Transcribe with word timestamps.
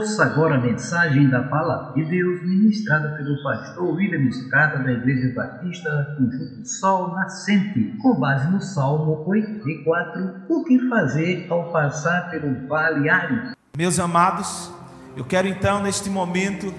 Ouça 0.00 0.24
agora 0.24 0.54
a 0.54 0.58
mensagem 0.58 1.28
da 1.28 1.42
Palavra 1.42 1.92
de 1.92 2.06
Deus 2.06 2.42
ministrada 2.42 3.18
pelo 3.18 3.42
pastor 3.42 3.96
William 3.96 4.26
Escada 4.30 4.82
da 4.82 4.92
Igreja 4.92 5.34
Batista 5.34 6.16
Conjunto 6.16 6.66
Sol 6.66 7.14
Nascente, 7.14 7.98
com 8.00 8.14
base 8.14 8.50
no 8.50 8.62
Salmo 8.62 9.22
84, 9.26 10.46
o 10.48 10.64
que 10.64 10.88
fazer 10.88 11.46
ao 11.50 11.70
passar 11.70 12.30
pelo 12.30 12.66
vale 12.66 13.10
árido. 13.10 13.54
Meus 13.76 14.00
amados, 14.00 14.72
eu 15.14 15.22
quero 15.22 15.46
então 15.46 15.82
neste 15.82 16.08
momento, 16.08 16.72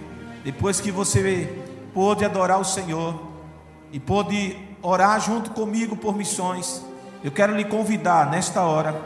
depois 0.44 0.82
que 0.82 0.90
você 0.90 1.64
pôde 1.94 2.26
adorar 2.26 2.59
o 2.59 2.66
Senhor 2.66 3.22
e 3.94 4.00
pôde 4.00 4.58
orar 4.82 5.20
junto 5.20 5.52
comigo 5.52 5.96
por 5.96 6.18
missões, 6.18 6.84
eu 7.24 7.30
quero 7.32 7.56
lhe 7.56 7.66
convidar 7.66 8.32
nesta 8.32 8.64
hora 8.64 9.00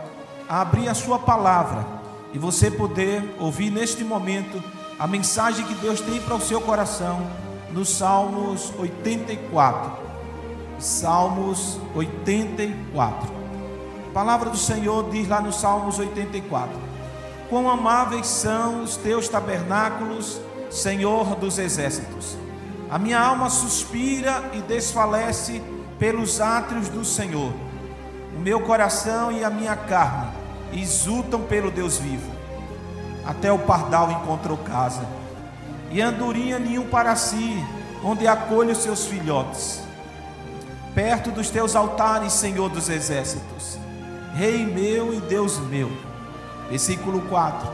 a 0.47 0.62
abrir 0.62 0.88
a 0.88 0.94
sua 0.94 1.20
palavra 1.20 2.05
e 2.35 2.38
você 2.38 2.69
poder 2.69 3.23
ouvir 3.40 3.69
neste 3.69 4.03
momento 4.03 4.62
a 5.00 5.07
mensagem 5.07 5.66
que 5.66 5.73
Deus 5.75 6.01
tem 6.01 6.19
para 6.19 6.35
o 6.35 6.41
seu 6.41 6.59
coração 6.59 7.25
nos 7.72 7.88
Salmos 7.88 8.73
84. 8.78 9.94
Salmos 10.78 11.79
84. 11.96 13.34
A 14.09 14.13
palavra 14.13 14.50
do 14.50 14.57
Senhor 14.57 15.09
diz 15.09 15.29
lá 15.29 15.40
nos 15.40 15.56
Salmos 15.56 15.97
84: 15.97 16.78
Quão 17.50 17.69
amáveis 17.69 18.28
são 18.28 18.84
os 18.84 18.97
teus 18.97 19.29
tabernáculos, 19.29 20.41
Senhor 20.69 21.38
dos 21.38 21.57
exércitos. 21.57 22.35
A 22.91 23.00
minha 23.00 23.19
alma 23.19 23.50
suspira 23.50 24.52
e 24.53 24.62
desfalece 24.62 25.63
pelos 25.97 26.41
átrios 26.41 26.90
do 26.90 27.06
Senhor. 27.06 27.53
O 28.35 28.40
meu 28.41 28.59
coração 28.59 29.31
e 29.31 29.41
a 29.41 29.50
minha 29.50 29.78
carne 29.78 30.34
exultam 30.74 31.42
pelo 31.42 31.72
Deus 31.72 31.98
vivo. 31.98 32.31
Até 33.26 33.52
o 33.52 33.59
pardal 33.59 34.12
encontrou 34.12 34.58
casa, 34.58 35.06
e 35.90 36.02
andorinha 36.02 36.59
nenhum 36.59 36.88
para 36.88 37.16
si, 37.16 37.64
onde 38.03 38.28
acolhe 38.28 38.72
os 38.72 38.80
seus 38.80 39.06
filhotes. 39.06 39.81
Perto 40.94 41.31
dos 41.31 41.50
teus 41.50 41.76
altares, 41.76 42.34
Senhor 42.34 42.70
dos 42.70 42.90
exércitos, 42.90 43.78
Rei 44.36 44.66
meu 44.66 45.14
e 45.14 45.20
Deus 45.22 45.58
meu. 45.59 45.92
Versículo 46.70 47.22
4: 47.22 47.68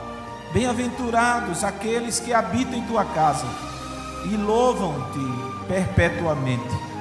Bem-aventurados 0.53 1.63
aqueles 1.63 2.19
que 2.19 2.33
habitam 2.33 2.77
em 2.77 2.85
tua 2.85 3.03
casa 3.03 3.45
e 4.25 4.37
louvam-te 4.37 5.67
perpetuamente. 5.67 6.91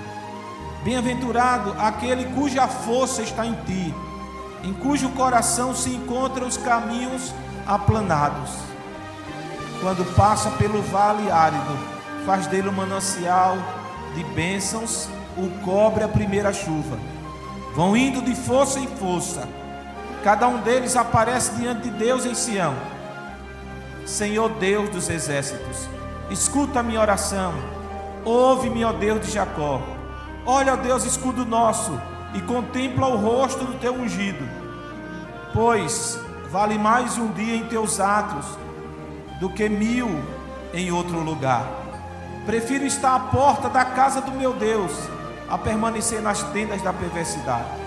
Bem-aventurado 0.82 1.74
aquele 1.78 2.24
cuja 2.34 2.66
força 2.66 3.22
está 3.22 3.46
em 3.46 3.54
ti 3.66 3.94
em 4.62 4.72
cujo 4.72 5.08
coração 5.10 5.74
se 5.74 5.90
encontram 5.90 6.46
os 6.46 6.56
caminhos 6.56 7.32
aplanados. 7.66 8.50
Quando 9.80 10.04
passa 10.14 10.50
pelo 10.52 10.82
vale 10.82 11.30
árido, 11.30 11.78
faz 12.26 12.46
dele 12.46 12.68
um 12.68 12.72
manancial 12.72 13.56
de 14.14 14.22
bênçãos, 14.24 15.08
o 15.36 15.48
cobre 15.64 16.04
a 16.04 16.08
primeira 16.08 16.52
chuva. 16.52 16.98
Vão 17.74 17.96
indo 17.96 18.20
de 18.20 18.34
força 18.34 18.78
em 18.78 18.86
força, 18.86 19.48
cada 20.22 20.46
um 20.48 20.60
deles 20.60 20.96
aparece 20.96 21.52
diante 21.52 21.88
de 21.88 21.90
Deus 21.90 22.26
em 22.26 22.34
Sião. 22.34 22.74
Senhor 24.04 24.50
Deus 24.58 24.90
dos 24.90 25.08
exércitos, 25.08 25.88
escuta 26.30 26.80
a 26.80 26.82
minha 26.82 27.00
oração, 27.00 27.54
ouve-me, 28.24 28.84
ó 28.84 28.92
Deus 28.92 29.24
de 29.24 29.30
Jacó. 29.32 29.80
Olha, 30.44 30.74
ó 30.74 30.76
Deus, 30.76 31.04
escudo 31.04 31.46
nosso 31.46 31.98
e 32.34 32.40
contempla 32.42 33.06
o 33.08 33.16
rosto 33.16 33.64
do 33.64 33.78
teu 33.78 33.94
ungido, 33.94 34.46
pois 35.52 36.18
vale 36.50 36.78
mais 36.78 37.18
um 37.18 37.32
dia 37.32 37.56
em 37.56 37.64
teus 37.66 38.00
atos 38.00 38.46
do 39.40 39.48
que 39.50 39.68
mil 39.68 40.08
em 40.72 40.92
outro 40.92 41.20
lugar. 41.20 41.64
Prefiro 42.46 42.84
estar 42.84 43.14
à 43.14 43.20
porta 43.20 43.68
da 43.68 43.84
casa 43.84 44.20
do 44.20 44.32
meu 44.32 44.52
Deus 44.52 44.92
a 45.48 45.58
permanecer 45.58 46.20
nas 46.22 46.42
tendas 46.52 46.80
da 46.82 46.92
perversidade. 46.92 47.80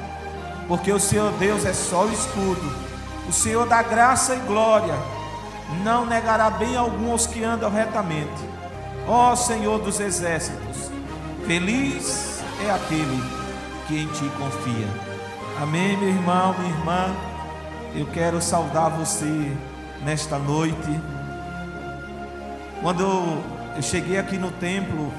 porque 0.68 0.92
o 0.92 1.00
Senhor 1.00 1.32
Deus 1.34 1.66
é 1.66 1.74
só 1.74 2.06
o 2.06 2.12
escudo. 2.12 2.74
O 3.28 3.32
Senhor 3.32 3.68
da 3.68 3.82
graça 3.82 4.36
e 4.36 4.40
glória 4.40 4.96
não 5.84 6.06
negará 6.06 6.50
bem 6.50 6.76
algum 6.76 7.12
aos 7.12 7.26
que 7.28 7.44
andam 7.44 7.70
retamente. 7.70 8.50
Ó 9.08 9.36
Senhor 9.36 9.80
dos 9.80 10.00
exércitos, 10.00 10.92
feliz 11.46 12.42
é 12.66 12.72
aquele 12.72 13.43
que 13.88 14.00
em 14.00 14.08
ti 14.08 14.30
confia. 14.38 14.88
Amém, 15.62 15.98
meu 15.98 16.10
irmão, 16.10 16.56
minha 16.58 16.72
irmã. 16.72 17.16
Eu 17.96 18.06
quero 18.08 18.42
saudar 18.42 18.90
você 18.90 19.56
nesta 20.04 20.38
noite. 20.38 21.00
Quando 22.82 23.04
eu 23.76 23.82
cheguei 23.82 24.18
aqui 24.18 24.38
no 24.38 24.52
templo 24.52 25.12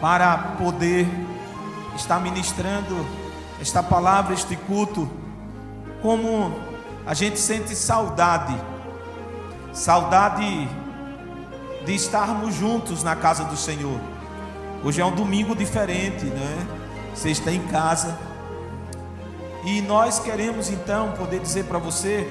para 0.00 0.36
poder 0.58 1.06
estar 1.96 2.20
ministrando 2.20 3.06
esta 3.60 3.82
palavra, 3.82 4.34
este 4.34 4.56
culto, 4.56 5.10
como 6.02 6.58
a 7.06 7.14
gente 7.14 7.38
sente 7.38 7.74
saudade, 7.74 8.56
saudade 9.72 10.68
de 11.84 11.94
estarmos 11.94 12.54
juntos 12.54 13.02
na 13.02 13.16
casa 13.16 13.44
do 13.44 13.56
Senhor. 13.56 14.00
Hoje 14.82 15.00
é 15.00 15.04
um 15.04 15.14
domingo 15.14 15.54
diferente, 15.54 16.24
né? 16.24 16.79
Você 17.20 17.32
está 17.32 17.52
em 17.52 17.60
casa. 17.66 18.18
E 19.62 19.82
nós 19.82 20.18
queremos 20.18 20.70
então 20.70 21.12
poder 21.12 21.38
dizer 21.38 21.66
para 21.66 21.78
você 21.78 22.26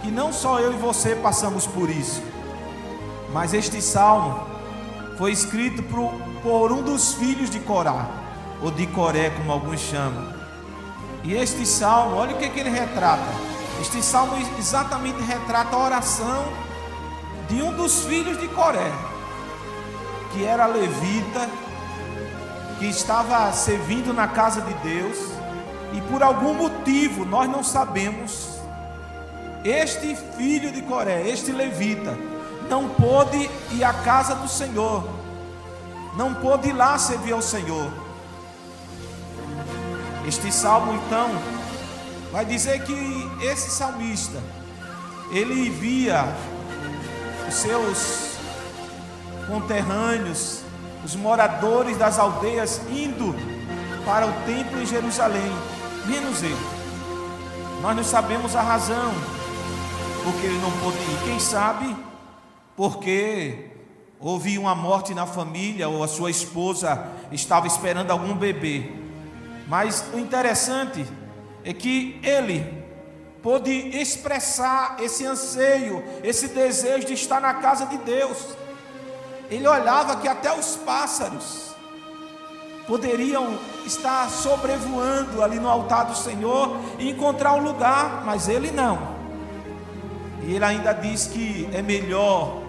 que 0.00 0.10
não 0.10 0.32
só 0.32 0.58
eu 0.58 0.72
e 0.72 0.76
você 0.78 1.14
passamos 1.14 1.66
por 1.66 1.90
isso, 1.90 2.22
mas 3.30 3.52
este 3.52 3.82
salmo 3.82 4.46
foi 5.18 5.32
escrito 5.32 5.82
por, 5.82 6.72
um 6.72 6.82
dos 6.82 7.12
filhos 7.12 7.50
de 7.50 7.60
Corá, 7.60 8.06
ou 8.62 8.70
de 8.70 8.86
Coré, 8.86 9.28
como 9.28 9.52
alguns 9.52 9.80
chamam. 9.80 10.32
E 11.22 11.34
este 11.34 11.66
salmo, 11.66 12.16
olha 12.16 12.34
o 12.34 12.38
que, 12.38 12.48
que 12.48 12.60
ele 12.60 12.70
retrata. 12.70 13.30
Este 13.82 14.02
salmo 14.02 14.32
exatamente 14.58 15.20
retrata 15.20 15.76
a 15.76 15.78
oração 15.78 16.42
de 17.50 17.62
um 17.62 17.76
dos 17.76 18.04
filhos 18.04 18.40
de 18.40 18.48
Coré, 18.48 18.90
que 20.32 20.42
era 20.42 20.64
levita, 20.64 21.50
que 22.80 22.86
estava 22.86 23.52
servindo 23.52 24.14
na 24.14 24.26
casa 24.26 24.62
de 24.62 24.72
Deus, 24.74 25.18
e 25.92 26.00
por 26.00 26.22
algum 26.22 26.54
motivo, 26.54 27.26
nós 27.26 27.46
não 27.46 27.62
sabemos, 27.62 28.48
este 29.62 30.16
filho 30.38 30.72
de 30.72 30.80
Coré, 30.80 31.28
este 31.28 31.52
levita, 31.52 32.16
não 32.70 32.88
pôde 32.88 33.50
ir 33.72 33.84
à 33.84 33.92
casa 33.92 34.34
do 34.34 34.48
Senhor, 34.48 35.06
não 36.16 36.32
pôde 36.32 36.70
ir 36.70 36.72
lá 36.72 36.96
servir 36.96 37.34
ao 37.34 37.42
Senhor. 37.42 37.92
Este 40.26 40.50
salmo 40.50 40.94
então 40.94 41.28
vai 42.32 42.46
dizer 42.46 42.82
que 42.84 43.30
esse 43.42 43.70
salmista 43.70 44.42
ele 45.30 45.68
via 45.68 46.24
os 47.46 47.54
seus 47.54 48.36
conterrâneos, 49.46 50.62
os 51.04 51.16
moradores 51.16 51.96
das 51.96 52.18
aldeias 52.18 52.80
indo 52.90 53.34
para 54.04 54.26
o 54.26 54.32
templo 54.44 54.80
em 54.80 54.86
Jerusalém, 54.86 55.52
menos 56.06 56.42
ele. 56.42 56.80
Nós 57.80 57.96
não 57.96 58.04
sabemos 58.04 58.54
a 58.54 58.60
razão 58.60 59.12
porque 60.22 60.46
ele 60.46 60.58
não 60.58 60.70
pôde 60.72 60.98
ir. 60.98 61.24
Quem 61.24 61.40
sabe 61.40 61.96
porque 62.76 63.70
houve 64.18 64.58
uma 64.58 64.74
morte 64.74 65.14
na 65.14 65.26
família 65.26 65.88
ou 65.88 66.04
a 66.04 66.08
sua 66.08 66.30
esposa 66.30 67.08
estava 67.32 67.66
esperando 67.66 68.10
algum 68.10 68.34
bebê. 68.34 68.92
Mas 69.66 70.04
o 70.12 70.18
interessante 70.18 71.06
é 71.64 71.72
que 71.72 72.20
ele 72.22 72.84
pôde 73.42 73.70
expressar 73.70 74.96
esse 75.00 75.24
anseio, 75.24 76.04
esse 76.22 76.48
desejo 76.48 77.06
de 77.06 77.14
estar 77.14 77.40
na 77.40 77.54
casa 77.54 77.86
de 77.86 77.96
Deus. 77.98 78.56
Ele 79.50 79.66
olhava 79.66 80.16
que 80.16 80.28
até 80.28 80.56
os 80.56 80.76
pássaros 80.76 81.70
poderiam 82.86 83.58
estar 83.84 84.30
sobrevoando 84.30 85.42
ali 85.42 85.58
no 85.58 85.68
altar 85.68 86.06
do 86.06 86.16
Senhor 86.16 86.76
e 86.98 87.10
encontrar 87.10 87.54
um 87.54 87.62
lugar, 87.62 88.22
mas 88.24 88.48
ele 88.48 88.70
não. 88.70 88.98
E 90.42 90.54
ele 90.54 90.64
ainda 90.64 90.92
diz 90.92 91.26
que 91.26 91.68
é 91.72 91.82
melhor 91.82 92.62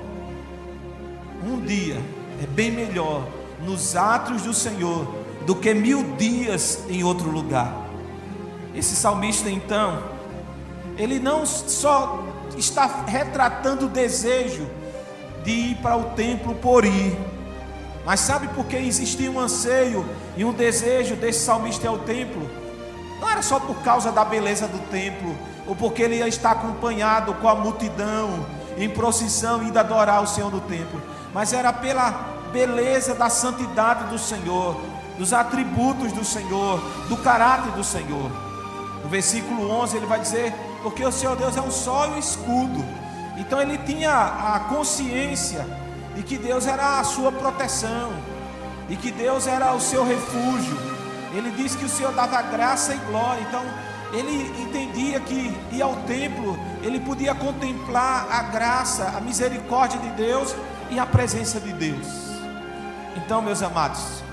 um 1.43 1.59
dia, 1.61 2.01
é 2.41 2.47
bem 2.47 2.71
melhor 2.71 3.27
nos 3.61 3.95
atos 3.95 4.41
do 4.43 4.53
Senhor 4.53 5.07
do 5.45 5.55
que 5.55 5.73
mil 5.73 6.15
dias 6.17 6.83
em 6.89 7.03
outro 7.03 7.29
lugar. 7.29 7.73
Esse 8.75 8.95
salmista, 8.95 9.49
então, 9.49 10.03
ele 10.97 11.19
não 11.19 11.45
só 11.45 12.23
está 12.57 13.05
retratando 13.07 13.85
o 13.85 13.89
desejo 13.89 14.67
de 15.43 15.51
ir 15.51 15.75
para 15.77 15.95
o 15.95 16.11
templo 16.11 16.55
por 16.55 16.85
ir, 16.85 17.17
mas 18.05 18.19
sabe 18.19 18.47
por 18.49 18.65
que 18.65 18.75
existia 18.75 19.29
um 19.29 19.39
anseio 19.39 20.05
e 20.35 20.43
um 20.43 20.53
desejo 20.53 21.15
desse 21.15 21.45
salmista 21.45 21.87
ao 21.87 21.99
templo? 21.99 22.49
Não 23.19 23.29
era 23.29 23.41
só 23.41 23.59
por 23.59 23.75
causa 23.83 24.11
da 24.11 24.25
beleza 24.25 24.67
do 24.67 24.79
templo, 24.89 25.35
ou 25.67 25.75
porque 25.75 26.01
ele 26.01 26.15
ia 26.15 26.27
estar 26.27 26.51
acompanhado 26.51 27.33
com 27.35 27.47
a 27.47 27.55
multidão 27.55 28.45
em 28.77 28.89
procissão 28.89 29.61
indo 29.61 29.77
adorar 29.77 30.23
o 30.23 30.27
Senhor 30.27 30.49
do 30.49 30.59
templo, 30.61 31.01
mas 31.33 31.53
era 31.53 31.71
pela 31.71 32.11
beleza 32.51 33.13
da 33.13 33.29
santidade 33.29 34.05
do 34.05 34.17
Senhor, 34.17 34.81
dos 35.17 35.33
atributos 35.33 36.11
do 36.11 36.25
Senhor, 36.25 36.79
do 37.07 37.17
caráter 37.17 37.71
do 37.73 37.83
Senhor. 37.83 38.31
No 39.03 39.09
versículo 39.09 39.69
11 39.69 39.97
ele 39.97 40.05
vai 40.05 40.19
dizer: 40.19 40.53
Porque 40.81 41.05
o 41.05 41.11
Senhor 41.11 41.35
Deus 41.35 41.55
é 41.55 41.61
um 41.61 41.71
só 41.71 42.07
e 42.07 42.11
um 42.11 42.17
escudo. 42.17 42.83
Então 43.51 43.61
ele 43.61 43.77
tinha 43.79 44.13
a 44.13 44.61
consciência 44.69 45.67
de 46.15 46.23
que 46.23 46.37
Deus 46.37 46.65
era 46.65 47.01
a 47.01 47.03
sua 47.03 47.33
proteção, 47.33 48.13
e 48.87 48.95
que 48.95 49.11
Deus 49.11 49.45
era 49.45 49.73
o 49.73 49.81
seu 49.81 50.05
refúgio. 50.05 50.77
Ele 51.33 51.51
disse 51.51 51.77
que 51.77 51.83
o 51.83 51.89
Senhor 51.89 52.13
dava 52.13 52.41
graça 52.43 52.95
e 52.95 52.97
glória. 52.99 53.41
Então 53.41 53.61
ele 54.13 54.61
entendia 54.61 55.19
que 55.19 55.53
ir 55.69 55.81
ao 55.81 55.97
templo, 56.07 56.57
ele 56.81 57.01
podia 57.01 57.35
contemplar 57.35 58.25
a 58.31 58.43
graça, 58.43 59.11
a 59.17 59.19
misericórdia 59.19 59.99
de 59.99 60.11
Deus 60.11 60.55
e 60.89 60.97
a 60.97 61.05
presença 61.05 61.59
de 61.59 61.73
Deus. 61.73 62.07
Então, 63.17 63.41
meus 63.41 63.61
amados, 63.61 64.23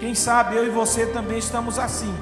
quem 0.00 0.16
sabe 0.16 0.56
eu 0.56 0.66
e 0.66 0.70
você 0.70 1.06
também 1.06 1.38
estamos 1.38 1.78
assim. 1.78 2.12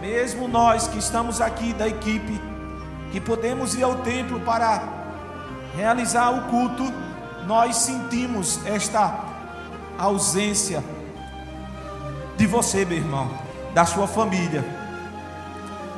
Mesmo 0.00 0.48
nós 0.48 0.88
que 0.88 0.96
estamos 0.96 1.42
aqui 1.42 1.74
da 1.74 1.86
equipe, 1.86 2.53
que 3.14 3.20
podemos 3.20 3.76
ir 3.76 3.84
ao 3.84 3.94
templo 3.98 4.40
para 4.40 4.82
realizar 5.76 6.30
o 6.30 6.50
culto, 6.50 6.82
nós 7.46 7.76
sentimos 7.76 8.58
esta 8.66 9.20
ausência 9.96 10.82
de 12.36 12.44
você, 12.44 12.84
meu 12.84 12.98
irmão, 12.98 13.30
da 13.72 13.84
sua 13.84 14.08
família. 14.08 14.64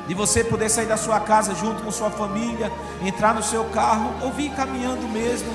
De 0.07 0.13
você 0.13 0.45
poder 0.45 0.69
sair 0.69 0.85
da 0.85 0.99
sua 0.99 1.19
casa 1.19 1.55
junto 1.55 1.83
com 1.83 1.91
sua 1.91 2.11
família, 2.11 2.71
entrar 3.03 3.33
no 3.35 3.43
seu 3.43 3.65
carro 3.71 4.13
ou 4.21 4.31
vir 4.31 4.51
caminhando 4.51 5.09
mesmo, 5.09 5.51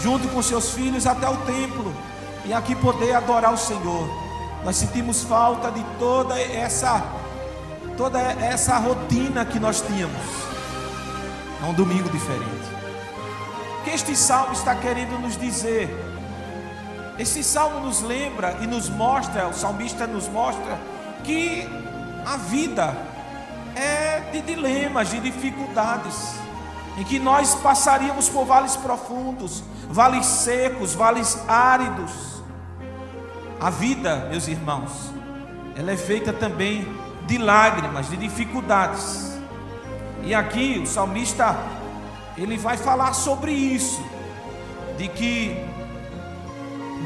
junto 0.00 0.26
com 0.26 0.42
seus 0.42 0.72
filhos 0.72 1.06
até 1.06 1.28
o 1.28 1.36
templo 1.42 1.94
e 2.44 2.52
aqui 2.52 2.74
poder 2.74 3.14
adorar 3.14 3.54
o 3.54 3.56
Senhor. 3.56 4.08
Nós 4.64 4.74
sentimos 4.74 5.22
falta 5.22 5.70
de 5.70 5.84
toda 5.96 6.36
essa 6.40 7.00
toda 7.96 8.18
essa 8.20 8.76
rotina 8.78 9.44
que 9.44 9.60
nós 9.60 9.80
tínhamos. 9.80 10.53
É 11.64 11.66
um 11.66 11.72
domingo 11.72 12.10
diferente. 12.10 12.44
O 13.80 13.84
que 13.84 13.90
este 13.90 14.14
salmo 14.14 14.52
está 14.52 14.74
querendo 14.74 15.18
nos 15.18 15.34
dizer? 15.34 15.88
Esse 17.18 17.42
salmo 17.42 17.80
nos 17.80 18.02
lembra 18.02 18.58
e 18.60 18.66
nos 18.66 18.90
mostra, 18.90 19.48
o 19.48 19.54
salmista 19.54 20.06
nos 20.06 20.28
mostra 20.28 20.78
que 21.22 21.66
a 22.26 22.36
vida 22.36 22.94
é 23.74 24.20
de 24.30 24.42
dilemas, 24.42 25.08
de 25.08 25.20
dificuldades, 25.20 26.34
em 26.98 27.04
que 27.04 27.18
nós 27.18 27.54
passaríamos 27.54 28.28
por 28.28 28.44
vales 28.44 28.76
profundos, 28.76 29.64
vales 29.88 30.26
secos, 30.26 30.94
vales 30.94 31.38
áridos 31.48 32.34
a 33.58 33.70
vida, 33.70 34.26
meus 34.28 34.48
irmãos, 34.48 34.90
ela 35.74 35.92
é 35.92 35.96
feita 35.96 36.30
também 36.30 36.86
de 37.26 37.38
lágrimas, 37.38 38.10
de 38.10 38.18
dificuldades. 38.18 39.33
E 40.24 40.34
aqui 40.34 40.80
o 40.82 40.86
salmista 40.86 41.56
ele 42.36 42.56
vai 42.56 42.76
falar 42.76 43.12
sobre 43.12 43.52
isso, 43.52 44.02
de 44.96 45.08
que 45.08 45.56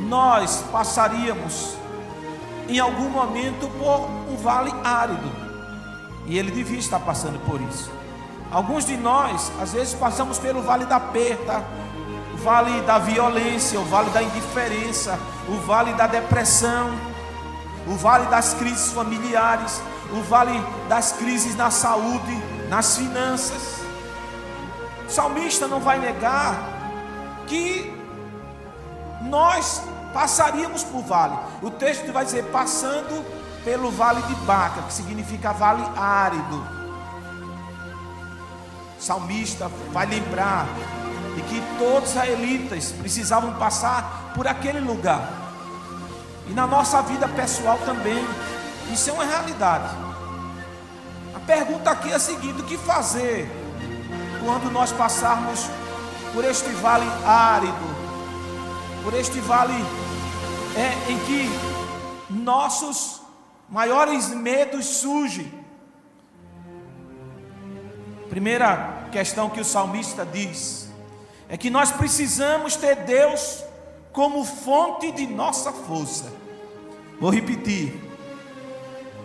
nós 0.08 0.64
passaríamos 0.70 1.76
em 2.68 2.78
algum 2.78 3.08
momento 3.08 3.68
por 3.78 4.08
um 4.30 4.36
vale 4.36 4.72
árido. 4.84 5.30
E 6.26 6.38
ele 6.38 6.50
devia 6.50 6.78
estar 6.78 7.00
passando 7.00 7.38
por 7.46 7.60
isso. 7.60 7.90
Alguns 8.50 8.86
de 8.86 8.96
nós, 8.96 9.50
às 9.60 9.72
vezes, 9.72 9.94
passamos 9.94 10.38
pelo 10.38 10.62
vale 10.62 10.86
da 10.86 11.00
perda, 11.00 11.62
o 12.32 12.36
vale 12.38 12.80
da 12.82 12.98
violência, 12.98 13.80
o 13.80 13.84
vale 13.84 14.10
da 14.10 14.22
indiferença, 14.22 15.18
o 15.48 15.56
vale 15.66 15.92
da 15.94 16.06
depressão, 16.06 16.90
o 17.86 17.94
vale 17.94 18.26
das 18.26 18.54
crises 18.54 18.92
familiares, 18.92 19.80
o 20.12 20.22
vale 20.22 20.62
das 20.88 21.12
crises 21.12 21.56
na 21.56 21.70
saúde, 21.70 22.42
nas 22.68 22.96
finanças. 22.96 23.80
O 25.06 25.10
salmista 25.10 25.66
não 25.66 25.80
vai 25.80 25.98
negar 25.98 26.56
que 27.46 27.92
nós 29.22 29.82
passaríamos 30.12 30.84
por 30.84 31.02
vale. 31.02 31.36
O 31.62 31.70
texto 31.70 32.12
vai 32.12 32.24
dizer 32.24 32.44
passando 32.46 33.24
pelo 33.64 33.90
vale 33.90 34.22
de 34.22 34.34
Baca, 34.46 34.82
que 34.82 34.92
significa 34.92 35.52
vale 35.52 35.82
árido. 35.96 36.66
O 38.98 39.02
salmista 39.02 39.70
vai 39.92 40.06
lembrar 40.06 40.66
de 41.34 41.42
que 41.42 41.62
todos 41.78 42.10
os 42.10 42.14
israelitas 42.14 42.92
precisavam 42.92 43.54
passar 43.54 44.32
por 44.34 44.46
aquele 44.46 44.80
lugar. 44.80 45.30
E 46.48 46.52
na 46.52 46.66
nossa 46.66 47.02
vida 47.02 47.28
pessoal 47.28 47.78
também, 47.84 48.26
isso 48.90 49.10
é 49.10 49.12
uma 49.12 49.24
realidade. 49.24 50.07
Pergunta 51.48 51.92
aqui 51.92 52.12
é 52.12 52.14
a 52.14 52.18
seguinte: 52.18 52.60
o 52.60 52.64
que 52.66 52.76
fazer 52.76 53.48
quando 54.44 54.70
nós 54.70 54.92
passarmos 54.92 55.64
por 56.34 56.44
este 56.44 56.68
vale 56.72 57.06
árido, 57.24 57.72
por 59.02 59.14
este 59.14 59.40
vale 59.40 59.72
é, 60.76 61.10
em 61.10 61.18
que 61.20 61.48
nossos 62.28 63.22
maiores 63.66 64.28
medos 64.28 64.84
surgem? 64.84 65.50
Primeira 68.28 69.08
questão 69.10 69.48
que 69.48 69.58
o 69.58 69.64
salmista 69.64 70.26
diz 70.26 70.90
é 71.48 71.56
que 71.56 71.70
nós 71.70 71.90
precisamos 71.90 72.76
ter 72.76 72.94
Deus 72.94 73.64
como 74.12 74.44
fonte 74.44 75.10
de 75.12 75.26
nossa 75.26 75.72
força. 75.72 76.30
Vou 77.18 77.30
repetir. 77.30 78.07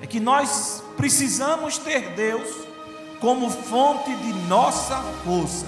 É 0.04 0.06
que 0.06 0.20
nós 0.20 0.84
precisamos 0.98 1.78
ter 1.78 2.10
Deus 2.10 2.68
como 3.22 3.50
fonte 3.50 4.14
de 4.14 4.34
nossa 4.50 4.98
força. 5.24 5.66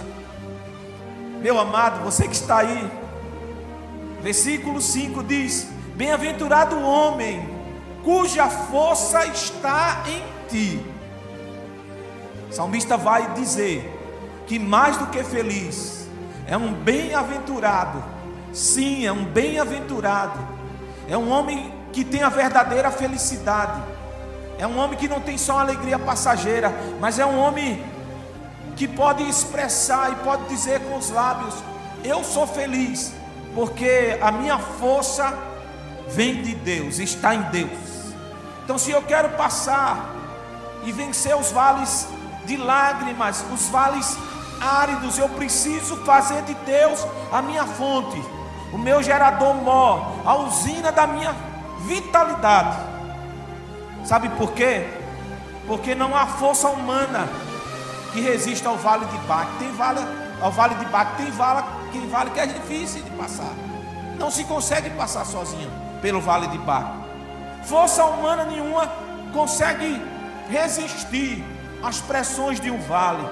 Meu 1.42 1.58
amado, 1.58 2.04
você 2.04 2.27
que 2.27 2.36
está 2.36 2.58
aí, 2.58 2.92
versículo 4.22 4.82
5 4.82 5.24
diz: 5.24 5.70
Bem-aventurado 5.96 6.75
o 6.75 6.84
homem 6.84 7.50
cuja 8.04 8.50
força 8.50 9.25
está 9.25 10.04
em 10.06 10.22
ti. 10.50 10.86
O 12.51 12.54
salmista 12.54 12.98
vai 12.98 13.34
dizer 13.36 13.89
que 14.46 14.60
mais 14.60 14.98
do 14.98 15.08
que 15.08 15.24
feliz, 15.24 16.10
é 16.46 16.58
um 16.58 16.74
bem-aventurado, 16.74 18.04
sim, 18.51 19.06
é 19.06 19.13
um 19.13 19.24
bem-aventurado, 19.24 20.46
é 21.08 21.18
um 21.18 21.32
homem 21.32 21.74
que 21.94 22.04
tem 22.04 22.22
a 22.22 22.27
verdadeira 22.27 22.92
felicidade, 22.92 23.96
é 24.57 24.65
um 24.65 24.77
homem 24.79 24.97
que 24.97 25.07
não 25.07 25.19
tem 25.19 25.38
só 25.38 25.53
uma 25.53 25.62
alegria 25.62 26.00
passageira, 26.00 26.74
mas 27.00 27.19
é 27.19 27.25
um 27.25 27.38
homem 27.39 27.83
que 28.75 28.88
pode 28.88 29.27
expressar 29.27 30.12
e 30.12 30.15
pode 30.17 30.45
dizer 30.45 30.79
com 30.81 30.97
os 30.97 31.09
lábios: 31.09 31.55
Eu 32.03 32.24
sou 32.24 32.47
feliz, 32.47 33.13
porque 33.53 34.17
a 34.21 34.31
minha 34.31 34.57
força 34.57 35.38
vem 36.07 36.41
de 36.41 36.55
Deus, 36.55 37.00
está 37.00 37.35
em 37.35 37.41
Deus. 37.43 38.13
Então, 38.63 38.77
se 38.77 38.91
eu 38.91 39.01
quero 39.01 39.29
passar 39.29 40.13
e 40.83 40.91
vencer 40.91 41.35
os 41.35 41.51
vales 41.51 42.07
de 42.45 42.57
lágrimas, 42.57 43.43
os 43.53 43.67
vales 43.67 44.17
áridos, 44.59 45.17
eu 45.17 45.29
preciso 45.29 45.97
fazer 45.97 46.41
de 46.43 46.53
Deus 46.53 47.05
a 47.31 47.41
minha 47.41 47.65
fonte, 47.65 48.21
o 48.71 48.77
meu 48.77 49.03
gerador 49.03 49.53
mó, 49.55 50.13
a 50.25 50.35
usina 50.35 50.91
da 50.91 51.05
minha 51.05 51.35
vitalidade. 51.81 52.94
Sabe 54.05 54.29
por 54.29 54.51
quê? 54.53 54.88
Porque 55.67 55.95
não 55.95 56.15
há 56.15 56.27
força 56.27 56.69
humana 56.69 57.27
que 58.13 58.21
resista 58.21 58.69
ao 58.69 58.77
vale 58.77 59.05
de 59.05 59.17
Baque. 59.27 59.57
Tem 59.57 59.71
vale 59.74 60.00
ao 60.41 60.51
vale 60.51 60.75
de 60.75 60.85
Baque, 60.85 61.24
tem 61.24 61.31
vale 61.31 61.63
que 61.91 62.07
vale 62.07 62.29
que 62.31 62.39
é 62.39 62.45
difícil 62.45 63.01
de 63.01 63.09
passar. 63.12 63.53
Não 64.19 64.29
se 64.29 64.43
consegue 64.43 64.89
passar 64.91 65.25
sozinho 65.25 65.71
pelo 66.01 66.21
vale 66.21 66.47
de 66.47 66.57
Baque. 66.59 67.05
Força 67.63 68.05
humana 68.05 68.45
nenhuma 68.45 68.88
consegue 69.33 70.01
resistir 70.50 71.43
às 71.83 72.00
pressões 72.00 72.59
de 72.59 72.69
um 72.69 72.79
vale. 72.81 73.27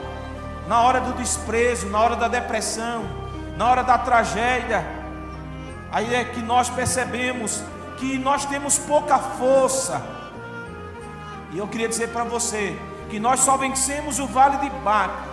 Na 0.68 0.82
hora 0.82 1.02
do 1.02 1.14
desprezo, 1.14 1.88
na 1.88 2.00
hora 2.00 2.16
da 2.16 2.28
depressão, 2.28 3.04
na 3.58 3.70
hora 3.70 3.84
da 3.84 3.98
tragédia, 3.98 4.86
aí 5.92 6.16
é 6.16 6.24
que 6.24 6.42
nós 6.42 6.70
percebemos 6.70 7.62
que 7.98 8.18
nós 8.18 8.46
temos 8.46 8.80
pouca 8.80 9.20
força. 9.20 10.02
E 11.54 11.58
eu 11.58 11.68
queria 11.68 11.88
dizer 11.88 12.10
para 12.10 12.24
você 12.24 12.78
que 13.10 13.20
nós 13.20 13.40
só 13.40 13.56
vencemos 13.56 14.20
o 14.20 14.28
vale 14.28 14.58
de 14.58 14.70
Baca. 14.82 15.32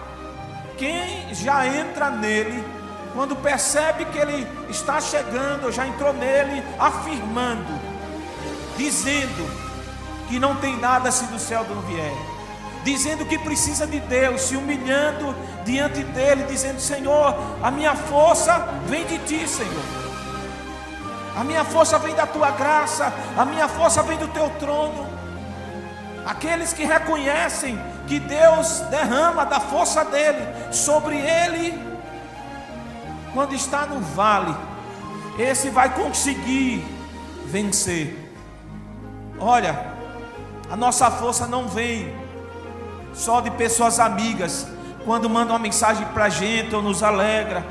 Quem 0.77 1.35
já 1.35 1.67
entra 1.67 2.11
nele, 2.11 2.65
quando 3.15 3.35
percebe 3.35 4.05
que 4.05 4.19
ele 4.19 4.47
está 4.69 5.01
chegando, 5.01 5.73
já 5.73 5.87
entrou 5.87 6.13
nele, 6.13 6.63
afirmando 6.79 7.91
dizendo 8.81 9.47
que 10.29 10.39
não 10.39 10.57
tem 10.57 10.77
nada 10.79 11.11
se 11.11 11.25
do 11.27 11.39
céu 11.39 11.67
não 11.69 11.83
vier, 11.83 12.15
dizendo 12.83 13.27
que 13.27 13.39
precisa 13.39 13.87
de 13.87 14.01
Deus, 14.01 14.41
se 14.41 14.57
humilhando 14.57 15.35
diante 15.65 16.03
dele, 16.03 16.45
dizendo: 16.45 16.81
Senhor, 16.81 17.37
a 17.63 17.71
minha 17.71 17.95
força 17.95 18.57
vem 18.87 19.05
de 19.05 19.19
ti, 19.19 19.47
Senhor. 19.47 20.01
A 21.37 21.45
minha 21.45 21.65
força 21.65 21.99
vem 21.99 22.15
da 22.15 22.27
tua 22.27 22.51
graça, 22.51 23.13
a 23.37 23.45
minha 23.45 23.69
força 23.69 24.03
vem 24.03 24.17
do 24.19 24.29
teu 24.29 24.49
trono. 24.59 25.20
Aqueles 26.25 26.73
que 26.73 26.85
reconhecem 26.85 27.79
que 28.07 28.19
Deus 28.19 28.81
derrama 28.91 29.45
da 29.47 29.61
força 29.61 30.05
dele 30.05 30.47
sobre 30.73 31.17
ele, 31.17 31.79
quando 33.33 33.55
está 33.55 33.87
no 33.87 34.01
vale, 34.01 34.55
esse 35.39 35.71
vai 35.71 35.95
conseguir 35.95 36.85
vencer. 37.47 38.17
Olha, 39.39 39.93
a 40.71 40.77
nossa 40.77 41.11
força 41.11 41.47
não 41.47 41.69
vem 41.69 42.15
só 43.13 43.41
de 43.41 43.51
pessoas 43.53 43.99
amigas, 43.99 44.67
quando 45.05 45.29
mandam 45.29 45.57
uma 45.57 45.59
mensagem 45.59 46.07
para 46.09 46.25
a 46.25 46.29
gente 46.29 46.75
ou 46.75 46.83
nos 46.83 47.03
alegra. 47.03 47.65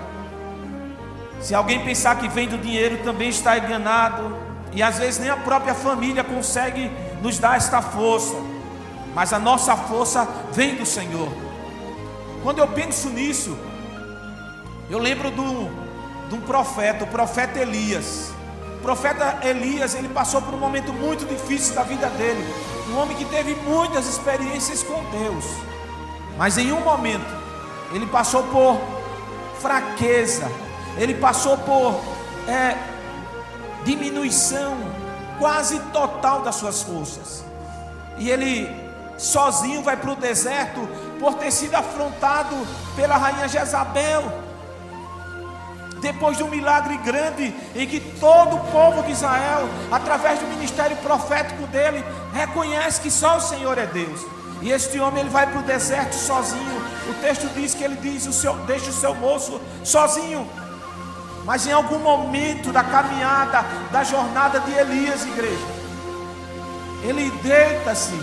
Se 1.39 1.55
alguém 1.55 1.83
pensar 1.83 2.17
que 2.17 2.27
vem 2.27 2.47
do 2.47 2.57
dinheiro, 2.57 2.97
também 3.03 3.29
está 3.29 3.57
enganado. 3.57 4.35
E 4.73 4.83
às 4.83 4.99
vezes 4.99 5.19
nem 5.19 5.29
a 5.29 5.37
própria 5.37 5.73
família 5.73 6.23
consegue 6.23 6.91
nos 7.21 7.39
dar 7.39 7.57
esta 7.57 7.81
força. 7.81 8.35
Mas 9.13 9.33
a 9.33 9.39
nossa 9.39 9.75
força 9.75 10.27
vem 10.51 10.75
do 10.75 10.85
Senhor. 10.85 11.29
Quando 12.43 12.59
eu 12.59 12.67
penso 12.67 13.09
nisso, 13.09 13.57
eu 14.89 14.99
lembro 14.99 15.29
um, 15.29 15.69
de 16.29 16.35
um 16.35 16.41
profeta, 16.41 17.03
o 17.03 17.07
profeta 17.07 17.59
Elias. 17.59 18.31
O 18.77 18.81
profeta 18.81 19.39
Elias, 19.43 19.93
ele 19.93 20.09
passou 20.09 20.41
por 20.41 20.53
um 20.53 20.57
momento 20.57 20.93
muito 20.93 21.25
difícil 21.25 21.75
da 21.75 21.83
vida 21.83 22.07
dele. 22.11 22.43
Um 22.89 22.97
homem 22.97 23.17
que 23.17 23.25
teve 23.25 23.55
muitas 23.55 24.07
experiências 24.07 24.83
com 24.83 25.03
Deus. 25.11 25.45
Mas 26.37 26.57
em 26.57 26.71
um 26.71 26.81
momento, 26.81 27.27
ele 27.93 28.05
passou 28.05 28.43
por 28.43 28.79
fraqueza. 29.59 30.49
Ele 30.97 31.13
passou 31.13 31.57
por 31.57 32.01
é, 32.47 32.77
diminuição 33.83 34.77
quase 35.39 35.79
total 35.91 36.41
das 36.41 36.55
suas 36.55 36.83
forças. 36.83 37.43
E 38.17 38.29
ele 38.29 38.69
sozinho 39.17 39.81
vai 39.81 39.97
para 39.97 40.11
o 40.11 40.15
deserto 40.15 40.87
por 41.19 41.33
ter 41.35 41.51
sido 41.51 41.75
afrontado 41.75 42.55
pela 42.95 43.17
rainha 43.17 43.47
Jezabel 43.47 44.49
depois 45.99 46.37
de 46.37 46.43
um 46.43 46.49
milagre 46.49 46.97
grande 46.97 47.53
em 47.75 47.87
que 47.87 47.99
todo 47.99 48.55
o 48.55 48.71
povo 48.71 49.03
de 49.03 49.11
Israel, 49.11 49.67
através 49.91 50.39
do 50.39 50.47
ministério 50.47 50.97
profético 50.97 51.67
dele, 51.67 52.03
reconhece 52.33 53.01
que 53.01 53.11
só 53.11 53.37
o 53.37 53.41
Senhor 53.41 53.77
é 53.77 53.85
Deus. 53.85 54.25
E 54.61 54.71
este 54.71 54.99
homem 54.99 55.21
ele 55.21 55.29
vai 55.29 55.47
para 55.47 55.59
o 55.59 55.63
deserto 55.63 56.13
sozinho. 56.13 56.81
O 57.09 57.13
texto 57.21 57.47
diz 57.53 57.73
que 57.73 57.83
ele 57.83 57.95
diz: 57.95 58.25
o 58.25 58.33
seu, 58.33 58.53
deixa 58.65 58.89
o 58.89 58.93
seu 58.93 59.15
moço 59.15 59.59
sozinho. 59.83 60.47
Mas 61.49 61.65
em 61.65 61.71
algum 61.71 61.97
momento 61.97 62.71
da 62.71 62.83
caminhada, 62.83 63.63
da 63.91 64.03
jornada 64.03 64.59
de 64.59 64.71
Elias, 64.71 65.25
igreja, 65.25 65.65
ele 67.01 67.31
deita-se. 67.41 68.13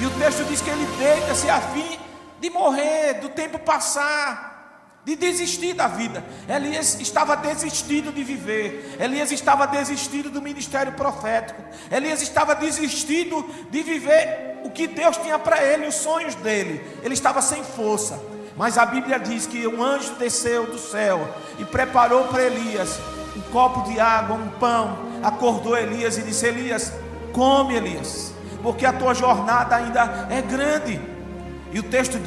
E 0.00 0.06
o 0.06 0.10
texto 0.10 0.44
diz 0.44 0.60
que 0.60 0.70
ele 0.70 0.86
deita-se 0.96 1.50
a 1.50 1.60
fim 1.60 1.98
de 2.40 2.50
morrer, 2.50 3.14
do 3.14 3.30
tempo 3.30 3.58
passar 3.58 4.92
de 5.04 5.16
desistir 5.16 5.72
da 5.72 5.88
vida. 5.88 6.24
Elias 6.48 7.00
estava 7.00 7.36
desistido 7.36 8.12
de 8.12 8.22
viver. 8.22 8.96
Elias 9.00 9.32
estava 9.32 9.66
desistido 9.66 10.30
do 10.30 10.40
ministério 10.40 10.92
profético. 10.92 11.60
Elias 11.90 12.22
estava 12.22 12.54
desistido 12.54 13.44
de 13.72 13.82
viver 13.82 14.60
o 14.62 14.70
que 14.70 14.86
Deus 14.86 15.16
tinha 15.16 15.36
para 15.36 15.60
ele, 15.60 15.88
os 15.88 15.96
sonhos 15.96 16.36
dele. 16.36 16.80
Ele 17.02 17.14
estava 17.14 17.42
sem 17.42 17.64
força. 17.64 18.31
Mas 18.56 18.76
a 18.76 18.84
Bíblia 18.84 19.18
diz 19.18 19.46
que 19.46 19.66
um 19.66 19.82
anjo 19.82 20.14
desceu 20.18 20.66
do 20.66 20.78
céu 20.78 21.26
e 21.58 21.64
preparou 21.64 22.24
para 22.24 22.42
Elias 22.42 22.98
um 23.36 23.40
copo 23.52 23.90
de 23.90 23.98
água, 23.98 24.36
um 24.36 24.48
pão. 24.48 24.98
Acordou 25.22 25.76
Elias 25.76 26.18
e 26.18 26.22
disse: 26.22 26.46
Elias, 26.46 26.92
come, 27.32 27.74
Elias, 27.74 28.32
porque 28.62 28.84
a 28.84 28.92
tua 28.92 29.14
jornada 29.14 29.76
ainda 29.76 30.28
é 30.30 30.42
grande. 30.42 31.00
E 31.72 31.78
o 31.78 31.82
texto 31.82 32.18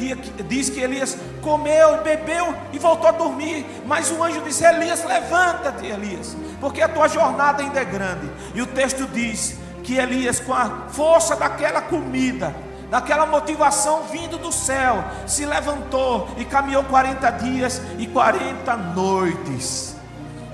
diz 0.48 0.72
que 0.72 0.80
Elias 0.80 1.16
comeu, 1.42 2.02
bebeu 2.02 2.56
e 2.74 2.80
voltou 2.80 3.08
a 3.08 3.12
dormir. 3.12 3.64
Mas 3.86 4.10
o 4.10 4.24
anjo 4.24 4.42
disse: 4.42 4.66
Elias, 4.66 5.06
levanta-te, 5.06 5.86
Elias, 5.86 6.36
porque 6.60 6.82
a 6.82 6.90
tua 6.90 7.08
jornada 7.08 7.62
ainda 7.62 7.80
é 7.80 7.86
grande. 7.86 8.28
E 8.56 8.62
o 8.62 8.66
texto 8.66 9.06
diz 9.06 9.56
que 9.84 9.98
Elias, 9.98 10.40
com 10.40 10.54
a 10.54 10.88
força 10.90 11.36
daquela 11.36 11.80
comida, 11.80 12.56
daquela 12.90 13.26
motivação 13.26 14.04
vindo 14.04 14.38
do 14.38 14.52
céu, 14.52 15.04
se 15.26 15.46
levantou 15.46 16.30
e 16.38 16.46
caminhou 16.46 16.84
40 16.84 17.30
dias 17.32 17.82
e 17.98 18.08
40 18.08 18.76
noites. 18.76 19.96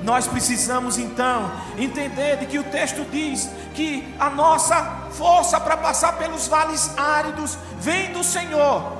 Nós 0.03 0.27
precisamos 0.27 0.97
então 0.97 1.51
entender 1.77 2.37
de 2.37 2.47
que 2.47 2.57
o 2.57 2.63
texto 2.63 3.05
diz 3.11 3.49
que 3.75 4.13
a 4.19 4.29
nossa 4.29 4.83
força 5.11 5.59
para 5.59 5.77
passar 5.77 6.13
pelos 6.13 6.47
vales 6.47 6.97
áridos 6.97 7.57
vem 7.79 8.11
do 8.11 8.23
Senhor. 8.23 8.97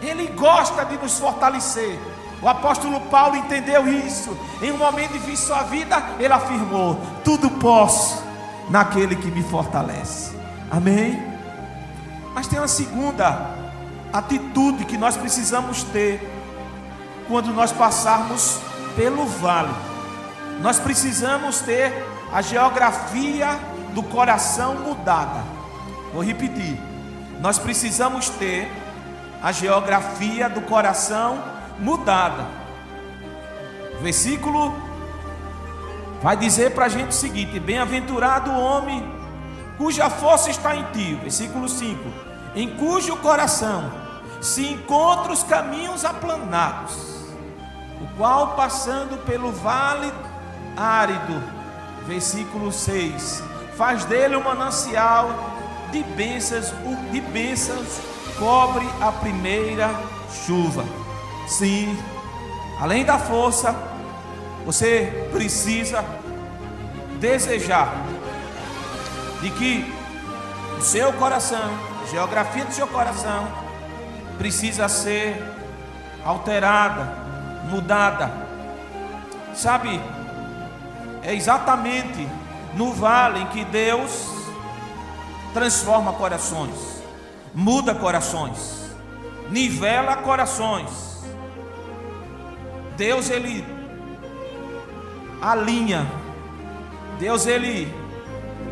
Ele 0.00 0.28
gosta 0.28 0.84
de 0.84 0.96
nos 0.96 1.18
fortalecer. 1.18 1.98
O 2.42 2.48
apóstolo 2.48 3.00
Paulo 3.02 3.36
entendeu 3.36 3.86
isso. 3.86 4.34
Em 4.62 4.72
um 4.72 4.78
momento 4.78 5.18
de 5.18 5.36
sua 5.36 5.64
vida, 5.64 6.02
ele 6.18 6.32
afirmou: 6.32 6.98
Tudo 7.22 7.50
posso 7.50 8.24
naquele 8.70 9.14
que 9.14 9.30
me 9.30 9.42
fortalece. 9.42 10.34
Amém? 10.70 11.29
Mas 12.34 12.46
tem 12.46 12.58
uma 12.58 12.68
segunda 12.68 13.54
atitude 14.12 14.84
que 14.84 14.96
nós 14.96 15.16
precisamos 15.16 15.82
ter 15.84 16.20
quando 17.28 17.52
nós 17.52 17.72
passarmos 17.72 18.58
pelo 18.96 19.26
vale. 19.26 19.74
Nós 20.60 20.78
precisamos 20.78 21.60
ter 21.60 22.04
a 22.32 22.42
geografia 22.42 23.58
do 23.94 24.02
coração 24.02 24.74
mudada. 24.74 25.42
Vou 26.12 26.22
repetir. 26.22 26.78
Nós 27.40 27.58
precisamos 27.58 28.28
ter 28.28 28.70
a 29.42 29.52
geografia 29.52 30.48
do 30.48 30.60
coração 30.62 31.42
mudada. 31.78 32.46
O 33.98 34.02
versículo 34.02 34.74
vai 36.22 36.36
dizer 36.36 36.72
para 36.72 36.86
a 36.86 36.88
gente 36.88 37.08
o 37.08 37.12
seguinte: 37.12 37.58
Bem-aventurado 37.58 38.50
o 38.50 38.60
homem 38.60 39.19
cuja 39.80 40.10
força 40.10 40.50
está 40.50 40.76
em 40.76 40.84
ti. 40.92 41.14
Versículo 41.14 41.66
5: 41.66 41.98
Em 42.54 42.76
cujo 42.76 43.16
coração 43.16 43.90
se 44.38 44.66
encontram 44.66 45.32
os 45.32 45.42
caminhos 45.42 46.04
aplanados, 46.04 46.92
o 47.98 48.06
qual 48.18 48.48
passando 48.48 49.16
pelo 49.24 49.50
vale 49.50 50.12
árido. 50.76 51.42
Versículo 52.06 52.70
6: 52.70 53.42
Faz 53.74 54.04
dele 54.04 54.36
um 54.36 54.44
manancial 54.44 55.30
de 55.90 56.02
bênçãos, 56.02 56.74
de 57.10 57.20
bênçãos 57.22 58.00
cobre 58.38 58.86
a 59.00 59.10
primeira 59.10 59.90
chuva. 60.46 60.84
Sim, 61.48 61.98
além 62.78 63.02
da 63.02 63.18
força, 63.18 63.74
você 64.66 65.30
precisa 65.32 66.04
desejar 67.18 68.09
de 69.40 69.50
que 69.50 69.92
o 70.78 70.82
seu 70.82 71.12
coração, 71.14 71.70
a 72.02 72.06
geografia 72.10 72.64
do 72.64 72.72
seu 72.72 72.86
coração, 72.86 73.48
precisa 74.38 74.88
ser 74.88 75.42
alterada, 76.24 77.04
mudada. 77.64 78.30
Sabe, 79.54 80.00
é 81.22 81.34
exatamente 81.34 82.26
no 82.74 82.92
vale 82.92 83.40
em 83.40 83.46
que 83.46 83.64
Deus 83.64 84.28
transforma 85.52 86.12
corações, 86.12 87.02
muda 87.54 87.94
corações, 87.94 88.90
nivela 89.50 90.16
corações. 90.16 91.20
Deus 92.96 93.30
ele 93.30 93.64
alinha, 95.40 96.06
Deus 97.18 97.46
ele 97.46 97.99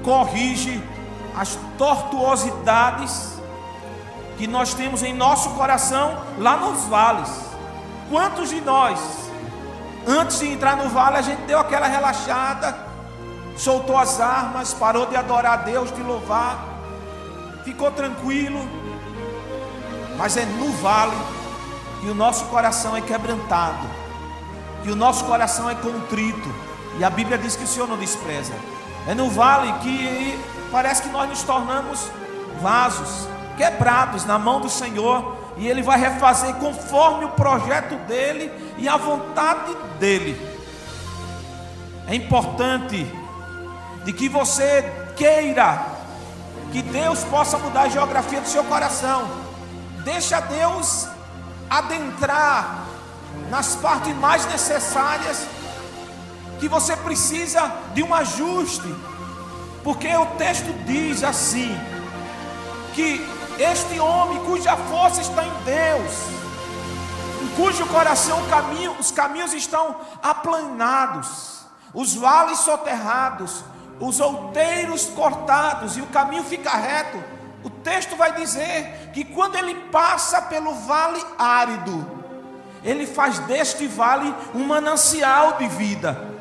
corrige 0.03 0.83
as 1.37 1.59
tortuosidades 1.77 3.39
que 4.37 4.47
nós 4.47 4.75
temos 4.75 5.03
em 5.03 5.13
nosso 5.13 5.51
coração 5.51 6.17
lá 6.39 6.57
nos 6.57 6.85
vales. 6.85 7.29
Quantos 8.09 8.51
de 8.51 8.61
nós, 8.61 8.99
antes 10.07 10.39
de 10.39 10.53
entrar 10.53 10.77
no 10.77 10.89
vale, 10.89 11.17
a 11.17 11.23
gente 11.23 11.43
deu 11.43 11.59
aquela 11.59 11.87
relaxada, 11.87 12.77
soltou 13.57 13.99
as 13.99 14.21
armas, 14.21 14.73
parou 14.73 15.07
de 15.07 15.17
adorar 15.17 15.53
a 15.53 15.57
Deus, 15.63 15.93
de 15.93 16.03
louvar, 16.03 16.59
ficou 17.65 17.91
tranquilo, 17.91 18.61
mas 20.17 20.37
é 20.37 20.45
no 20.45 20.73
vale 20.73 21.17
que 22.01 22.09
o 22.09 22.15
nosso 22.15 22.45
coração 22.47 22.97
é 22.97 23.01
quebrantado, 23.01 23.87
que 24.83 24.91
o 24.91 24.97
nosso 24.97 25.25
coração 25.25 25.69
é 25.69 25.75
contrito, 25.75 26.49
e 26.99 27.05
a 27.05 27.11
Bíblia 27.11 27.37
diz 27.37 27.57
que 27.57 27.65
o 27.65 27.67
Senhor 27.67 27.89
não 27.89 27.97
despreza. 27.97 28.55
É 29.09 29.15
no 29.15 29.31
vale 29.31 29.73
que 29.79 30.39
parece 30.71 31.01
que 31.01 31.09
nós 31.09 31.27
nos 31.31 31.43
tornamos 31.43 32.11
vasos 32.61 33.27
quebrados 33.57 34.27
na 34.27 34.39
mão 34.39 34.61
do 34.61 34.69
Senhor 34.69 35.35
e 35.57 35.67
Ele 35.67 35.81
vai 35.81 35.99
refazer 35.99 36.55
conforme 36.57 37.25
o 37.25 37.31
projeto 37.31 37.95
dele 38.07 38.53
e 38.77 38.87
a 38.87 38.99
vontade 38.99 39.75
dele. 39.99 40.39
É 42.07 42.15
importante 42.15 43.11
de 44.05 44.13
que 44.13 44.29
você 44.29 44.85
queira 45.17 45.87
que 46.71 46.83
Deus 46.83 47.25
possa 47.25 47.57
mudar 47.57 47.85
a 47.85 47.89
geografia 47.89 48.43
do 48.43 48.47
seu 48.47 48.63
coração. 48.65 49.27
Deixa 50.05 50.39
Deus 50.41 51.09
adentrar 51.71 52.85
nas 53.49 53.75
partes 53.77 54.15
mais 54.17 54.45
necessárias 54.45 55.47
que 56.59 56.69
você 56.69 56.97
precisa 56.97 57.73
de 57.95 58.03
um 58.03 58.15
ajuste, 58.15 58.95
porque 59.83 60.15
o 60.17 60.27
texto 60.37 60.73
diz 60.85 61.23
assim: 61.23 61.75
que 62.95 63.25
este 63.59 63.99
homem 63.99 64.39
cuja 64.45 64.77
força 64.77 65.21
está 65.21 65.45
em 65.45 65.53
Deus, 65.65 66.13
em 67.43 67.49
cujo 67.57 67.87
coração 67.87 68.45
caminho, 68.49 68.93
os 68.99 69.11
caminhos 69.11 69.53
estão 69.53 69.97
aplanados, 70.23 71.65
os 71.95 72.15
vales 72.15 72.59
soterrados, 72.59 73.65
os 74.01 74.21
outeiros 74.21 75.07
cortados 75.07 75.97
e 75.97 76.01
o 76.01 76.07
caminho 76.07 76.45
fica 76.45 76.71
reto. 76.71 77.23
O 77.65 77.71
texto 77.71 78.17
vai 78.17 78.33
dizer 78.35 79.11
que 79.13 79.25
quando 79.25 79.57
ele 79.57 79.75
passa 79.93 80.41
pelo 80.43 80.73
vale 80.75 81.21
árido, 81.37 82.07
ele 82.85 83.07
faz 83.07 83.39
deste 83.41 83.87
vale 83.87 84.33
um 84.55 84.65
manancial 84.65 85.55
de 85.55 85.67
vida. 85.67 86.38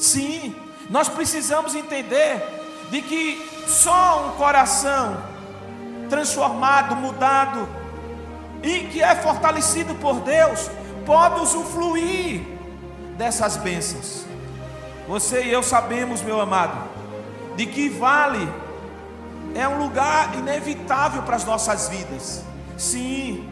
Sim, 0.00 0.56
nós 0.88 1.10
precisamos 1.10 1.74
entender 1.74 2.42
de 2.90 3.02
que 3.02 3.50
só 3.68 4.26
um 4.26 4.30
coração 4.38 5.22
transformado, 6.08 6.96
mudado 6.96 7.68
e 8.62 8.80
que 8.86 9.02
é 9.02 9.14
fortalecido 9.14 9.94
por 9.96 10.20
Deus 10.20 10.70
pode 11.04 11.40
usufruir 11.42 12.40
dessas 13.18 13.58
bênçãos. 13.58 14.24
Você 15.06 15.44
e 15.44 15.52
eu 15.52 15.62
sabemos, 15.62 16.22
meu 16.22 16.40
amado, 16.40 16.88
de 17.54 17.66
que 17.66 17.90
vale 17.90 18.50
é 19.54 19.68
um 19.68 19.82
lugar 19.82 20.34
inevitável 20.34 21.22
para 21.24 21.36
as 21.36 21.44
nossas 21.44 21.90
vidas. 21.90 22.42
Sim, 22.78 23.46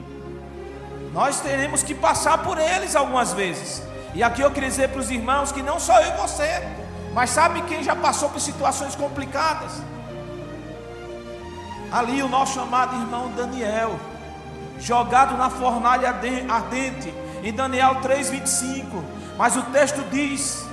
nós 1.13 1.41
teremos 1.41 1.83
que 1.83 1.95
passar 1.95 2.39
por 2.39 2.57
eles 2.59 2.97
algumas 2.97 3.35
vezes. 3.35 3.83
E 4.19 4.23
aqui 4.25 4.41
eu 4.41 4.51
queria 4.51 4.69
dizer 4.69 4.89
para 4.89 4.99
os 4.99 5.13
irmãos 5.13 5.53
que 5.53 5.63
não 5.63 5.79
só 5.79 6.01
eu 6.01 6.13
e 6.13 6.17
você, 6.17 6.61
mas 7.15 7.31
sabe 7.31 7.63
quem 7.63 7.85
já 7.85 7.95
passou 7.95 8.29
por 8.29 8.41
situações 8.41 8.97
complicadas? 8.97 9.81
Ali 11.93 12.21
o 12.21 12.29
nosso 12.29 12.59
amado 12.59 12.97
irmão 12.97 13.31
Daniel, 13.31 13.97
jogado 14.81 15.37
na 15.37 15.49
fornalha 15.49 16.09
ardente, 16.49 17.15
em 17.45 17.53
Daniel 17.53 18.01
3,25. 18.03 19.05
Mas 19.37 19.55
o 19.55 19.63
texto 19.63 20.03
diz: 20.11 20.67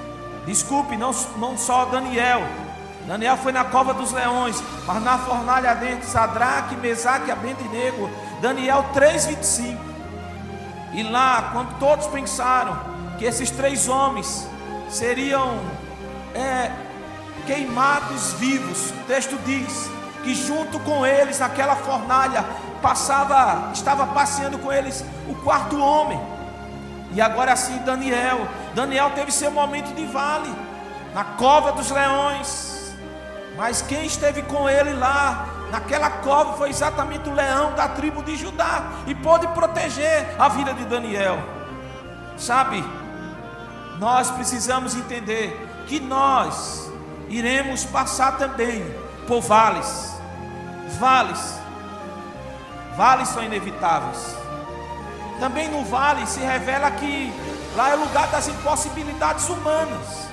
desculpe, 0.47 0.97
não, 0.97 1.12
não 1.38 1.55
só 1.55 1.86
Daniel. 1.86 2.41
Daniel 3.05 3.38
foi 3.38 3.51
na 3.51 3.63
cova 3.63 3.93
dos 3.93 4.12
leões, 4.12 4.60
mas 4.88 5.03
na 5.03 5.19
fornalha 5.19 5.69
ardente, 5.69 6.08
Sadraque, 6.08 6.75
Mesaque 6.77 7.29
Abednego. 7.29 8.10
Daniel 8.41 8.88
3,25. 8.95 9.77
E 10.93 11.03
lá, 11.03 11.51
quando 11.53 11.77
todos 11.77 12.08
pensaram 12.08 12.94
que 13.17 13.25
esses 13.25 13.49
três 13.49 13.88
homens 13.88 14.47
seriam 14.89 15.60
é, 16.34 16.71
queimados 17.45 18.34
vivos. 18.34 18.91
O 18.91 19.04
texto 19.08 19.38
diz 19.45 19.89
que 20.23 20.34
junto 20.34 20.80
com 20.80 21.06
eles, 21.06 21.39
naquela 21.39 21.75
fornalha, 21.75 22.43
passava, 22.82 23.71
estava 23.73 24.08
passeando 24.08 24.58
com 24.58 24.71
eles 24.71 25.04
o 25.28 25.36
quarto 25.36 25.80
homem. 25.80 26.19
E 27.13 27.21
agora 27.21 27.54
assim 27.54 27.78
Daniel, 27.80 28.47
Daniel 28.73 29.12
teve 29.12 29.32
seu 29.32 29.51
momento 29.51 29.93
de 29.95 30.06
vale 30.06 30.54
na 31.13 31.23
cova 31.23 31.71
dos 31.71 31.89
leões. 31.89 32.93
Mas 33.56 33.82
quem 33.82 34.06
esteve 34.06 34.41
com 34.41 34.67
ele 34.69 34.93
lá 34.93 35.47
naquela 35.71 36.10
cova 36.10 36.58
foi 36.58 36.69
exatamente 36.69 37.30
o 37.30 37.34
leão 37.34 37.73
da 37.73 37.88
tribo 37.88 38.21
de 38.21 38.36
Judá 38.36 38.84
e 39.08 39.15
pôde 39.15 39.47
proteger 39.49 40.28
a 40.38 40.49
vida 40.49 40.73
de 40.73 40.84
Daniel. 40.86 41.38
Sabe? 42.38 42.84
Nós 43.99 44.29
precisamos 44.31 44.95
entender 44.95 45.58
que 45.88 45.99
nós 45.99 46.91
iremos 47.29 47.86
passar 47.86 48.38
também 48.38 48.86
por 49.27 49.41
vales. 49.41 50.13
Vales. 50.99 51.60
Vales 52.95 53.29
são 53.29 53.43
inevitáveis. 53.43 54.36
Também 55.39 55.69
no 55.69 55.84
vale 55.84 56.25
se 56.27 56.39
revela 56.39 56.89
que 56.91 57.34
lá 57.75 57.91
é 57.91 57.95
o 57.95 57.99
lugar 57.99 58.27
das 58.27 58.47
impossibilidades 58.47 59.49
humanas. 59.49 60.27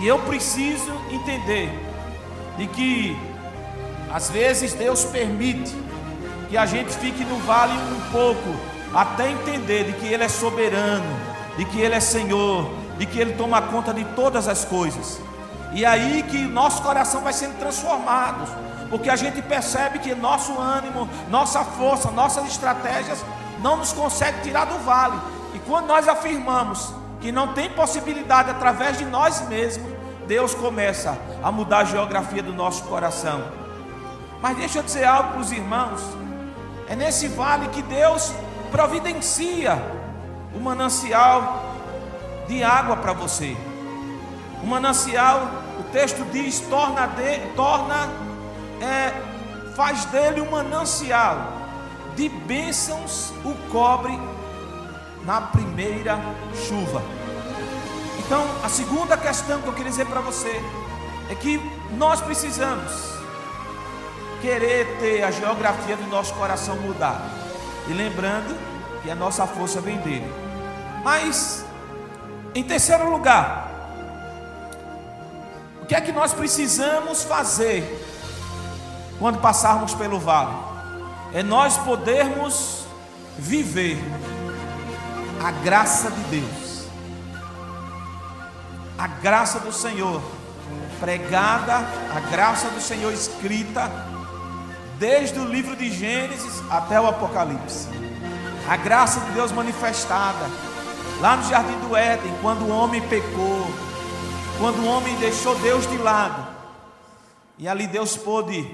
E 0.00 0.06
eu 0.06 0.18
preciso 0.20 0.92
entender 1.10 1.70
de 2.56 2.66
que 2.66 3.16
às 4.12 4.28
vezes 4.30 4.74
Deus 4.74 5.04
permite 5.04 5.74
que 6.48 6.56
a 6.56 6.66
gente 6.66 6.92
fique 6.94 7.24
no 7.24 7.38
vale 7.38 7.72
um 7.72 8.10
pouco, 8.10 8.56
até 8.92 9.30
entender 9.30 9.84
de 9.84 9.92
que 9.92 10.06
Ele 10.06 10.24
é 10.24 10.28
soberano, 10.28 11.06
de 11.56 11.64
que 11.64 11.80
Ele 11.80 11.94
é 11.94 12.00
Senhor, 12.00 12.70
de 12.98 13.06
que 13.06 13.18
Ele 13.18 13.32
toma 13.32 13.62
conta 13.62 13.92
de 13.92 14.04
todas 14.04 14.48
as 14.48 14.64
coisas. 14.64 15.20
E 15.72 15.84
aí 15.84 16.24
que 16.24 16.38
nosso 16.38 16.82
coração 16.82 17.20
vai 17.20 17.32
sendo 17.32 17.58
transformado, 17.58 18.46
porque 18.88 19.08
a 19.08 19.16
gente 19.16 19.40
percebe 19.40 20.00
que 20.00 20.14
nosso 20.14 20.58
ânimo, 20.58 21.08
nossa 21.28 21.64
força, 21.64 22.10
nossas 22.10 22.46
estratégias 22.46 23.24
não 23.62 23.76
nos 23.76 23.92
consegue 23.92 24.42
tirar 24.42 24.66
do 24.66 24.78
vale. 24.78 25.18
E 25.54 25.58
quando 25.60 25.86
nós 25.86 26.08
afirmamos 26.08 26.92
que 27.20 27.30
não 27.30 27.52
tem 27.54 27.70
possibilidade 27.70 28.50
através 28.50 28.98
de 28.98 29.04
nós 29.04 29.46
mesmos, 29.48 29.92
Deus 30.26 30.54
começa 30.54 31.16
a 31.42 31.52
mudar 31.52 31.80
a 31.80 31.84
geografia 31.84 32.42
do 32.42 32.52
nosso 32.52 32.84
coração. 32.84 33.42
Mas 34.40 34.56
deixa 34.56 34.78
eu 34.78 34.82
dizer 34.82 35.04
algo 35.04 35.32
para 35.32 35.40
os 35.40 35.52
irmãos: 35.52 36.00
é 36.88 36.96
nesse 36.96 37.28
vale 37.28 37.68
que 37.68 37.82
Deus 37.82 38.32
providencia 38.70 39.80
o 40.54 40.60
manancial 40.60 41.76
de 42.48 42.62
água 42.62 42.96
para 42.96 43.12
você. 43.12 43.56
O 44.62 44.66
manancial, 44.66 45.48
o 45.78 45.82
texto 45.92 46.24
diz, 46.32 46.60
torna, 46.60 47.06
de, 47.06 47.38
torna 47.54 48.08
é, 48.80 49.12
faz 49.74 50.04
dele 50.06 50.40
um 50.40 50.50
manancial 50.50 51.60
de 52.16 52.28
bênçãos 52.28 53.32
o 53.44 53.54
cobre 53.70 54.18
na 55.24 55.40
primeira 55.40 56.18
chuva. 56.66 57.02
Então, 58.18 58.44
a 58.62 58.68
segunda 58.68 59.16
questão 59.16 59.60
que 59.60 59.68
eu 59.68 59.72
queria 59.72 59.90
dizer 59.90 60.06
para 60.06 60.20
você 60.20 60.62
é 61.30 61.34
que 61.34 61.60
nós 61.96 62.20
precisamos 62.20 63.10
querer 64.40 64.98
ter 64.98 65.22
a 65.22 65.30
geografia 65.30 65.96
do 65.96 66.06
nosso 66.08 66.34
coração 66.34 66.76
mudada. 66.76 67.24
E 67.88 67.92
lembrando 67.92 68.56
que 69.02 69.10
a 69.10 69.14
nossa 69.14 69.46
força 69.46 69.80
vem 69.80 69.98
dele. 69.98 70.32
Mas, 71.02 71.64
em 72.54 72.62
terceiro 72.62 73.10
lugar, 73.10 73.70
o 75.82 75.86
que 75.86 75.94
é 75.94 76.00
que 76.00 76.12
nós 76.12 76.32
precisamos 76.32 77.22
fazer 77.24 77.82
quando 79.18 79.38
passarmos 79.40 79.94
pelo 79.94 80.18
vale? 80.18 80.54
É 81.32 81.42
nós 81.42 81.76
podermos 81.78 82.84
viver 83.38 83.98
a 85.44 85.50
graça 85.50 86.10
de 86.10 86.40
Deus 86.40 86.70
a 89.00 89.06
graça 89.06 89.58
do 89.60 89.72
Senhor 89.72 90.20
pregada, 91.00 91.76
a 92.14 92.20
graça 92.30 92.68
do 92.68 92.82
Senhor 92.82 93.10
escrita, 93.10 93.90
desde 94.98 95.38
o 95.38 95.44
livro 95.46 95.74
de 95.74 95.90
Gênesis 95.90 96.62
até 96.70 97.00
o 97.00 97.06
Apocalipse. 97.06 97.88
A 98.68 98.76
graça 98.76 99.20
de 99.20 99.30
Deus 99.30 99.52
manifestada 99.52 100.50
lá 101.20 101.36
no 101.36 101.48
jardim 101.48 101.78
do 101.80 101.94
Éden, 101.94 102.32
quando 102.40 102.62
o 102.62 102.70
homem 102.70 103.00
pecou, 103.02 103.66
quando 104.58 104.78
o 104.80 104.86
homem 104.86 105.14
deixou 105.16 105.54
Deus 105.58 105.86
de 105.86 105.98
lado. 105.98 106.48
E 107.58 107.68
ali 107.68 107.86
Deus 107.86 108.16
pôde 108.16 108.66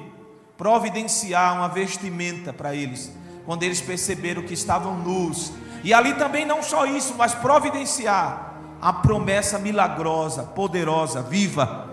providenciar 0.57 1.55
uma 1.55 1.69
vestimenta 1.69 2.53
para 2.53 2.75
eles, 2.75 3.13
quando 3.45 3.65
eles 3.65 3.81
perceberam 3.81 4.43
que 4.43 4.55
estavam 4.55 4.97
nus. 4.97 5.53
E 5.83 5.93
ali 5.93 6.15
também 6.15 6.47
não 6.47 6.63
só 6.63 6.87
isso, 6.87 7.15
mas 7.17 7.35
providenciar 7.35 8.55
a 8.81 8.93
promessa 8.93 9.59
milagrosa, 9.59 10.45
poderosa, 10.45 11.23
viva, 11.23 11.89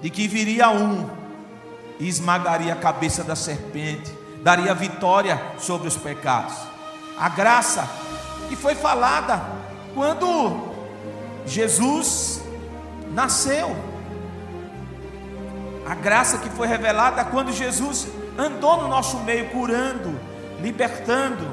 de 0.00 0.10
que 0.10 0.28
viria 0.28 0.70
um 0.70 1.08
e 1.98 2.06
esmagaria 2.06 2.72
a 2.72 2.76
cabeça 2.76 3.24
da 3.24 3.34
serpente, 3.34 4.12
daria 4.42 4.72
vitória 4.74 5.42
sobre 5.58 5.88
os 5.88 5.96
pecados. 5.96 6.54
A 7.18 7.28
graça 7.28 7.88
que 8.48 8.54
foi 8.54 8.76
falada 8.76 9.57
quando 9.98 10.76
Jesus 11.44 12.40
nasceu. 13.10 13.76
A 15.84 15.96
graça 15.96 16.38
que 16.38 16.48
foi 16.50 16.68
revelada 16.68 17.24
quando 17.24 17.50
Jesus 17.50 18.06
andou 18.38 18.80
no 18.82 18.86
nosso 18.86 19.18
meio, 19.18 19.50
curando, 19.50 20.16
libertando, 20.60 21.44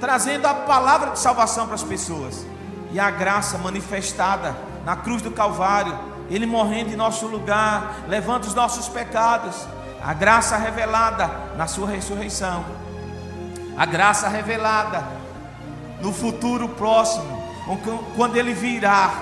trazendo 0.00 0.44
a 0.46 0.54
palavra 0.54 1.12
de 1.12 1.20
salvação 1.20 1.66
para 1.66 1.76
as 1.76 1.84
pessoas. 1.84 2.44
E 2.90 2.98
a 2.98 3.12
graça 3.12 3.58
manifestada 3.58 4.56
na 4.84 4.96
cruz 4.96 5.22
do 5.22 5.30
Calvário, 5.30 5.96
Ele 6.28 6.46
morrendo 6.46 6.90
em 6.90 6.96
nosso 6.96 7.28
lugar, 7.28 7.98
levando 8.08 8.42
os 8.42 8.54
nossos 8.54 8.88
pecados, 8.88 9.68
a 10.02 10.12
graça 10.12 10.56
revelada 10.56 11.30
na 11.56 11.68
Sua 11.68 11.88
ressurreição, 11.88 12.64
a 13.78 13.86
graça 13.86 14.26
revelada 14.26 15.04
no 16.00 16.12
futuro 16.12 16.70
próximo, 16.70 17.43
quando 18.16 18.36
Ele 18.36 18.52
virá 18.52 19.12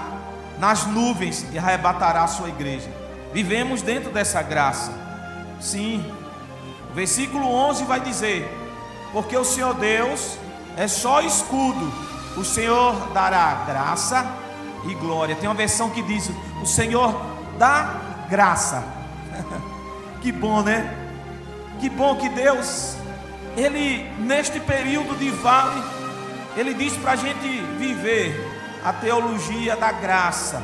nas 0.59 0.87
nuvens 0.87 1.47
e 1.53 1.59
arrebatará 1.59 2.25
a 2.25 2.29
Sua 2.29 2.49
igreja. 2.49 2.91
Vivemos 3.33 3.83
dentro 3.83 4.11
dessa 4.11 4.43
graça, 4.43 4.93
sim. 5.61 6.05
O 6.91 6.95
versículo 6.95 7.47
11 7.47 7.85
vai 7.85 8.01
dizer: 8.01 8.51
Porque 9.13 9.37
o 9.37 9.45
Senhor 9.45 9.75
Deus 9.75 10.37
é 10.77 10.87
só 10.87 11.21
escudo 11.21 12.13
o 12.37 12.45
Senhor 12.45 12.95
dará 13.13 13.65
graça 13.67 14.27
e 14.85 14.95
glória. 14.95 15.37
Tem 15.37 15.49
uma 15.49 15.55
versão 15.55 15.91
que 15.91 16.03
diz: 16.03 16.31
O 16.63 16.67
Senhor 16.67 17.15
dá 17.59 17.95
graça. 18.29 18.83
que 20.23 20.33
bom, 20.33 20.63
né? 20.63 20.99
Que 21.79 21.91
bom 21.91 22.17
que 22.17 22.29
Deus, 22.29 22.97
Ele, 23.57 24.09
neste 24.19 24.61
período 24.61 25.17
de 25.19 25.31
vale, 25.31 25.83
Ele 26.57 26.75
diz 26.75 26.97
para 26.97 27.13
a 27.13 27.17
gente 27.17 27.49
viver 27.79 28.53
a 28.85 28.93
teologia 28.93 29.77
da 29.77 29.91
graça. 29.91 30.63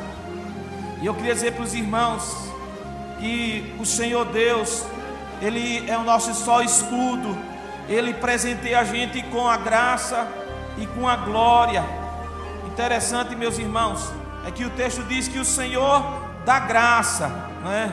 E 1.01 1.07
eu 1.07 1.15
queria 1.15 1.35
dizer 1.35 1.53
para 1.53 1.63
os 1.65 1.75
irmãos 1.75 2.49
que 3.19 3.75
o 3.79 3.87
Senhor 3.87 4.25
Deus, 4.27 4.85
Ele 5.41 5.89
é 5.89 5.97
o 5.97 6.03
nosso 6.03 6.35
só 6.35 6.63
escudo, 6.63 7.37
Ele 7.89 8.13
presenteia 8.13 8.81
a 8.81 8.85
gente 8.85 9.23
com 9.25 9.49
a 9.49 9.57
graça 9.57 10.29
e 10.77 10.87
com 10.87 11.09
a 11.09 11.17
glória. 11.17 11.85
Interessante, 12.67 13.35
meus 13.35 13.59
irmãos, 13.59 14.13
é 14.47 14.51
que 14.51 14.65
o 14.65 14.71
texto 14.71 15.03
diz 15.05 15.27
que 15.27 15.39
o 15.39 15.45
Senhor 15.45 16.03
dá 16.45 16.59
graça, 16.59 17.29
não 17.63 17.73
é? 17.73 17.91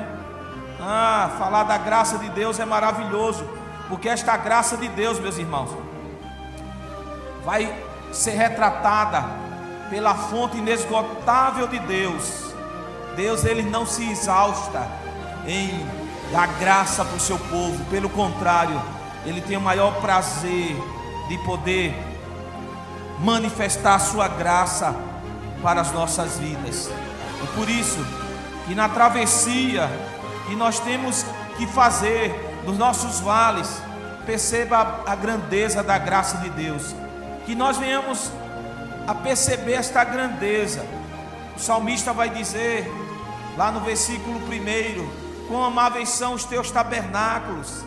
Ah, 0.80 1.32
falar 1.40 1.64
da 1.64 1.78
graça 1.78 2.18
de 2.18 2.30
Deus 2.30 2.60
é 2.60 2.66
maravilhoso, 2.66 3.48
porque 3.88 4.10
esta 4.10 4.36
graça 4.38 4.76
de 4.76 4.88
Deus, 4.90 5.20
meus 5.20 5.38
irmãos, 5.38 5.70
vai 7.46 7.74
ser 8.12 8.32
retratada 8.32 9.24
pela 9.90 10.16
fonte 10.16 10.58
inesgotável 10.58 11.68
de 11.68 11.80
Deus. 11.80 12.54
Deus 13.16 13.46
ele 13.46 13.62
não 13.62 13.86
se 13.86 14.10
exausta 14.10 14.86
em 15.48 15.86
dar 16.32 16.48
graça 16.60 17.06
para 17.06 17.16
o 17.16 17.20
seu 17.20 17.38
povo, 17.38 17.86
pelo 17.86 18.10
contrário, 18.10 18.82
ele 19.26 19.42
tem 19.42 19.58
o 19.58 19.62
maior 19.62 20.02
prazer 20.02 20.76
de 21.28 21.38
poder 21.40 21.96
manifestar 23.20 23.96
a 23.96 24.00
sua 24.00 24.28
graça 24.28 24.96
para 25.62 25.82
as 25.82 25.92
nossas 25.92 26.38
vidas. 26.38 26.90
E 27.44 27.48
por 27.56 27.70
isso, 27.70 28.04
que 28.68 28.76
na 28.76 28.90
travessia 28.90 29.90
que 30.48 30.56
nós 30.56 30.80
temos 30.80 31.26
que 31.58 31.66
fazer 31.68 32.62
nos 32.66 32.78
nossos 32.78 33.20
vales, 33.20 33.82
perceba 34.26 35.04
a 35.06 35.16
grandeza 35.16 35.84
da 35.84 35.98
graça 35.98 36.38
de 36.38 36.50
Deus. 36.50 36.96
Que 37.46 37.56
nós 37.56 37.78
venhamos 37.78 38.32
a 39.08 39.14
perceber 39.14 39.74
esta 39.74 40.04
grandeza. 40.04 40.86
O 41.56 41.60
salmista 41.60 42.12
vai 42.12 42.30
dizer, 42.30 42.92
lá 43.58 43.72
no 43.72 43.82
versículo 43.82 44.38
1, 44.38 45.48
quão 45.48 45.64
amáveis 45.64 46.10
são 46.10 46.34
os 46.34 46.44
teus 46.44 46.72
tabernáculos. 46.72 47.84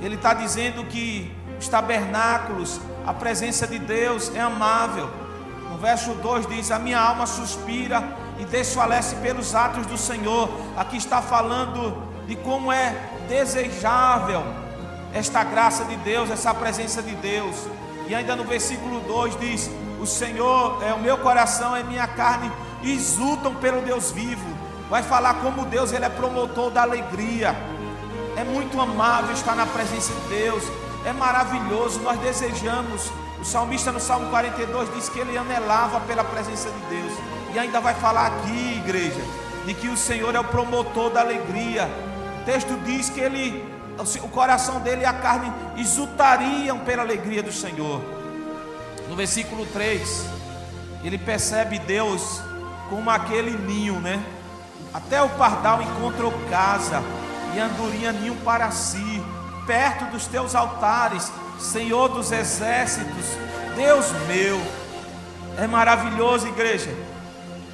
Ele 0.00 0.16
está 0.16 0.34
dizendo 0.34 0.84
que 0.84 1.32
os 1.58 1.68
tabernáculos 1.68 2.80
a 3.06 3.14
presença 3.14 3.68
de 3.68 3.78
Deus 3.78 4.34
é 4.34 4.40
amável. 4.40 5.08
No 5.70 5.78
verso 5.78 6.12
2 6.14 6.48
diz: 6.48 6.72
A 6.72 6.78
minha 6.78 6.98
alma 6.98 7.24
suspira 7.24 8.02
e 8.36 8.44
desfalece 8.44 9.14
pelos 9.16 9.54
atos 9.54 9.86
do 9.86 9.96
Senhor. 9.96 10.50
Aqui 10.76 10.96
está 10.96 11.22
falando 11.22 12.02
de 12.26 12.34
como 12.34 12.72
é 12.72 12.96
desejável 13.28 14.42
esta 15.14 15.44
graça 15.44 15.84
de 15.84 15.94
Deus, 15.98 16.30
essa 16.30 16.52
presença 16.52 17.00
de 17.00 17.14
Deus. 17.14 17.54
E 18.08 18.14
ainda 18.14 18.36
no 18.36 18.44
versículo 18.44 19.00
2 19.00 19.38
diz: 19.38 19.70
O 20.00 20.06
Senhor 20.06 20.82
é 20.82 20.92
o 20.92 21.00
meu 21.00 21.18
coração, 21.18 21.74
é 21.76 21.82
minha 21.82 22.06
carne, 22.06 22.50
exultam 22.82 23.54
pelo 23.54 23.80
Deus 23.80 24.10
vivo. 24.10 24.46
Vai 24.88 25.02
falar 25.02 25.34
como 25.34 25.64
Deus 25.66 25.92
ele 25.92 26.04
é 26.04 26.08
promotor 26.08 26.70
da 26.70 26.82
alegria. 26.82 27.54
É 28.36 28.44
muito 28.44 28.80
amável 28.80 29.32
estar 29.32 29.56
na 29.56 29.66
presença 29.66 30.12
de 30.12 30.28
Deus. 30.28 30.62
É 31.04 31.12
maravilhoso, 31.12 32.00
nós 32.00 32.18
desejamos. 32.20 33.10
O 33.40 33.44
salmista 33.44 33.90
no 33.90 34.00
Salmo 34.00 34.30
42 34.30 34.94
diz 34.94 35.08
que 35.08 35.18
ele 35.18 35.36
anelava 35.36 36.00
pela 36.00 36.22
presença 36.22 36.70
de 36.70 36.80
Deus. 36.96 37.12
E 37.54 37.58
ainda 37.58 37.80
vai 37.80 37.94
falar 37.94 38.26
aqui, 38.26 38.82
igreja, 38.84 39.20
de 39.64 39.74
que 39.74 39.88
o 39.88 39.96
Senhor 39.96 40.34
é 40.34 40.40
o 40.40 40.44
promotor 40.44 41.10
da 41.10 41.20
alegria. 41.20 41.88
O 42.40 42.44
texto 42.44 42.78
diz 42.84 43.08
que 43.08 43.20
ele, 43.20 43.64
o 44.22 44.28
coração 44.28 44.80
dele 44.80 45.02
e 45.02 45.04
a 45.04 45.12
carne 45.12 45.52
exultariam 45.76 46.78
pela 46.80 47.02
alegria 47.02 47.42
do 47.42 47.52
Senhor. 47.52 48.00
No 49.08 49.16
versículo 49.16 49.64
3, 49.66 50.26
ele 51.04 51.18
percebe 51.18 51.78
Deus 51.78 52.40
como 52.88 53.10
aquele 53.10 53.50
ninho, 53.50 54.00
né? 54.00 54.22
Até 54.92 55.22
o 55.22 55.28
pardal 55.30 55.82
encontrou 55.82 56.32
casa 56.50 57.02
e 57.54 57.58
andorinha 57.58 58.12
ninho 58.12 58.36
para 58.36 58.70
si, 58.70 59.22
perto 59.66 60.06
dos 60.06 60.26
teus 60.26 60.54
altares, 60.54 61.30
Senhor 61.58 62.08
dos 62.08 62.32
exércitos, 62.32 63.24
Deus 63.74 64.10
meu. 64.26 64.60
É 65.58 65.66
maravilhoso, 65.66 66.46
igreja. 66.48 66.94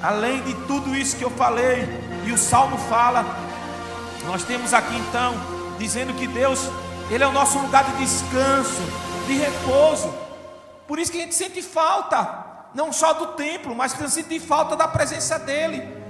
Além 0.01 0.41
de 0.41 0.53
tudo 0.67 0.95
isso 0.95 1.15
que 1.15 1.23
eu 1.23 1.31
falei, 1.31 1.87
e 2.25 2.31
o 2.31 2.37
salmo 2.37 2.77
fala, 2.77 3.25
nós 4.25 4.43
temos 4.43 4.73
aqui 4.73 4.95
então, 4.95 5.33
dizendo 5.77 6.13
que 6.13 6.27
Deus, 6.27 6.59
Ele 7.09 7.23
é 7.23 7.27
o 7.27 7.31
nosso 7.31 7.57
lugar 7.59 7.83
de 7.83 7.97
descanso, 7.97 8.81
de 9.27 9.33
repouso. 9.33 10.13
Por 10.87 10.99
isso 10.99 11.11
que 11.11 11.19
a 11.19 11.21
gente 11.21 11.35
sente 11.35 11.61
falta, 11.61 12.45
não 12.73 12.91
só 12.91 13.13
do 13.13 13.27
templo, 13.27 13.75
mas 13.75 13.93
que 13.93 14.09
sente 14.09 14.39
falta 14.39 14.75
da 14.75 14.87
presença 14.87 15.39
dEle. 15.39 16.03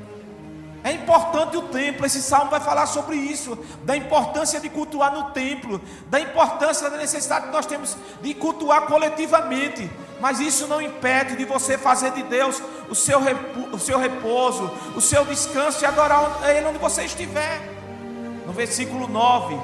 É 0.84 0.92
importante 0.92 1.56
o 1.56 1.62
templo, 1.62 2.06
esse 2.06 2.22
salmo 2.22 2.52
vai 2.52 2.60
falar 2.60 2.86
sobre 2.88 3.16
isso, 3.16 3.58
da 3.84 3.96
importância 3.96 4.60
de 4.60 4.70
cultuar 4.70 5.14
no 5.14 5.32
templo, 5.32 5.82
da 6.08 6.20
importância 6.20 6.90
da 6.90 6.98
necessidade 6.98 7.46
que 7.46 7.54
nós 7.54 7.66
temos 7.66 7.96
de 8.22 8.34
cultuar 8.34 8.82
coletivamente, 8.82 9.90
mas 10.20 10.42
isso 10.42 10.68
não 10.68 10.82
impede 10.82 11.38
de 11.38 11.46
você 11.46 11.78
fazer 11.78 12.12
de 12.12 12.24
Deus 12.24 12.62
o 12.90 12.96
seu, 12.96 13.20
o 13.72 13.80
seu 13.80 13.98
repouso, 13.98 14.70
o 14.94 15.00
seu 15.00 15.24
descanso 15.24 15.82
e 15.82 15.86
adorar 15.86 16.42
Ele 16.50 16.68
onde 16.68 16.80
você 16.80 17.06
estiver. 17.06 17.73
No 18.54 18.58
versículo 18.58 19.08
9, 19.08 19.60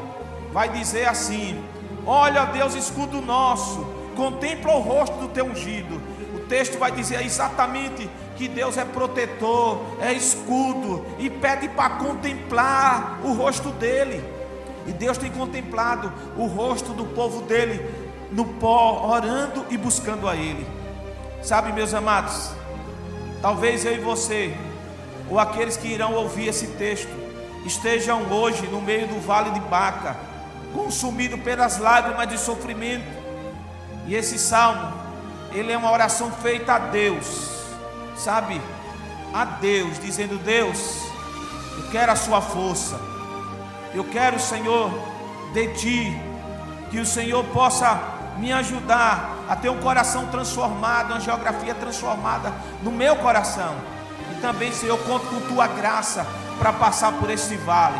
vai 0.52 0.68
dizer 0.68 1.08
assim: 1.08 1.64
Olha, 2.08 2.46
Deus, 2.46 2.74
escudo 2.74 3.22
nosso, 3.22 3.86
contempla 4.16 4.74
o 4.74 4.80
rosto 4.80 5.16
do 5.20 5.28
teu 5.28 5.46
ungido. 5.46 6.02
O 6.34 6.40
texto 6.48 6.80
vai 6.80 6.92
dizer 6.92 7.24
exatamente 7.24 8.10
que 8.36 8.48
Deus 8.48 8.80
é 8.80 8.86
protetor, 8.86 9.80
é 10.02 10.12
escudo 10.12 11.06
e 11.20 11.30
pede 11.30 11.70
para 11.70 11.98
contemplar 11.98 13.20
o 13.24 13.32
rosto 13.34 13.70
dele. 13.70 14.24
E 14.88 14.92
Deus 14.92 15.20
tem 15.20 15.30
contemplado 15.30 16.12
o 16.36 16.48
rosto 16.48 16.92
do 16.92 17.06
povo 17.06 17.44
dele 17.44 17.88
no 18.32 18.44
pó, 18.44 19.08
orando 19.08 19.68
e 19.70 19.78
buscando 19.78 20.28
a 20.28 20.36
ele. 20.36 20.66
Sabe, 21.44 21.72
meus 21.72 21.94
amados, 21.94 22.50
talvez 23.40 23.86
eu 23.86 23.94
e 23.94 24.00
você, 24.00 24.52
ou 25.30 25.38
aqueles 25.38 25.78
que 25.78 25.88
irão 25.90 26.16
ouvir 26.16 26.48
esse 26.48 26.66
texto, 26.70 27.29
estejam 27.66 28.32
hoje 28.32 28.68
no 28.68 28.82
meio 28.82 29.08
do 29.08 29.20
vale 29.20 29.52
de 29.52 29.60
Baca, 29.62 30.16
consumido 30.74 31.38
pelas 31.38 31.78
lágrimas 31.78 32.28
de 32.28 32.38
sofrimento. 32.38 33.08
E 34.08 34.16
esse 34.16 34.40
salmo, 34.40 34.94
ele 35.52 35.72
é 35.72 35.78
uma 35.78 35.92
oração 35.92 36.32
feita 36.32 36.74
a 36.74 36.80
Deus 36.80 37.50
sabe, 38.20 38.62
a 39.34 39.46
Deus, 39.46 39.98
dizendo: 40.00 40.38
Deus, 40.38 41.02
eu 41.78 41.90
quero 41.90 42.12
a 42.12 42.16
Sua 42.16 42.42
força, 42.42 43.00
eu 43.94 44.04
quero, 44.04 44.40
Senhor, 44.40 44.92
de 45.54 45.68
Ti, 45.76 46.22
que 46.92 47.00
o 47.00 47.06
Senhor 47.06 47.44
possa 47.46 48.00
me 48.38 48.52
ajudar 48.52 49.38
a 49.50 49.56
ter 49.56 49.70
um 49.70 49.80
coração 49.80 50.28
transformado, 50.28 51.12
uma 51.12 51.20
geografia 51.20 51.74
transformada 51.74 52.54
no 52.84 52.92
meu 52.92 53.16
coração. 53.16 53.76
E 54.32 54.42
também, 54.42 54.72
Senhor, 54.72 54.98
conto 55.00 55.26
com 55.28 55.42
Tua 55.54 55.68
graça 55.68 56.26
para 56.60 56.74
passar 56.74 57.14
por 57.14 57.30
esse 57.30 57.56
vale, 57.58 58.00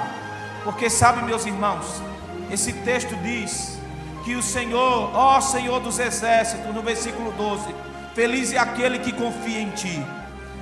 porque 0.64 0.90
sabe, 0.90 1.24
meus 1.24 1.46
irmãos, 1.46 2.04
esse 2.52 2.74
texto 2.74 3.16
diz 3.18 3.80
que 4.24 4.36
o 4.36 4.44
Senhor, 4.44 5.12
ó 5.16 5.40
Senhor 5.40 5.80
dos 5.80 5.98
exércitos, 5.98 6.76
no 6.76 6.82
versículo 6.82 7.32
12, 7.32 7.74
Feliz 8.14 8.52
é 8.52 8.58
aquele 8.58 9.00
que 9.00 9.14
confia 9.14 9.62
em 9.62 9.70
ti. 9.70 10.06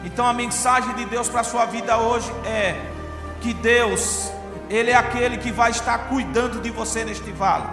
Então 0.03 0.25
a 0.27 0.31
mensagem 0.31 0.93
de 0.93 1.05
Deus 1.05 1.27
para 1.27 1.41
a 1.41 1.43
sua 1.43 1.65
vida 1.65 1.97
hoje 1.97 2.31
é 2.45 2.75
que 3.41 3.51
Deus, 3.53 4.31
Ele 4.69 4.91
é 4.91 4.95
aquele 4.95 5.38
que 5.38 5.51
vai 5.51 5.71
estar 5.71 5.97
cuidando 6.10 6.62
de 6.62 6.69
você 6.69 7.03
neste 7.03 7.31
vale. 7.31 7.65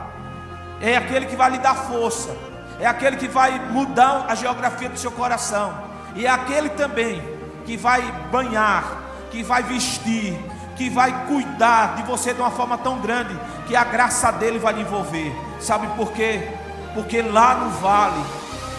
É 0.80 0.96
aquele 0.96 1.26
que 1.26 1.36
vai 1.36 1.50
lhe 1.50 1.58
dar 1.58 1.74
força. 1.74 2.34
É 2.80 2.86
aquele 2.86 3.16
que 3.16 3.28
vai 3.28 3.58
mudar 3.70 4.26
a 4.26 4.34
geografia 4.34 4.88
do 4.88 4.98
seu 4.98 5.10
coração. 5.10 5.74
E 6.14 6.24
é 6.24 6.30
aquele 6.30 6.70
também 6.70 7.22
que 7.66 7.76
vai 7.76 8.00
banhar, 8.30 9.02
que 9.34 9.42
vai 9.42 9.62
vestir, 9.64 10.38
que 10.76 10.88
vai 10.88 11.26
cuidar 11.26 11.96
de 11.96 12.02
você 12.04 12.32
de 12.32 12.40
uma 12.40 12.50
forma 12.50 12.78
tão 12.78 13.00
grande 13.00 13.36
que 13.66 13.74
a 13.74 13.82
graça 13.82 14.30
dele 14.30 14.58
vai 14.58 14.74
lhe 14.74 14.82
envolver. 14.82 15.34
Sabe 15.60 15.88
por 15.96 16.12
quê? 16.12 16.48
Porque 16.94 17.20
lá 17.20 17.54
no 17.56 17.70
vale 17.70 18.24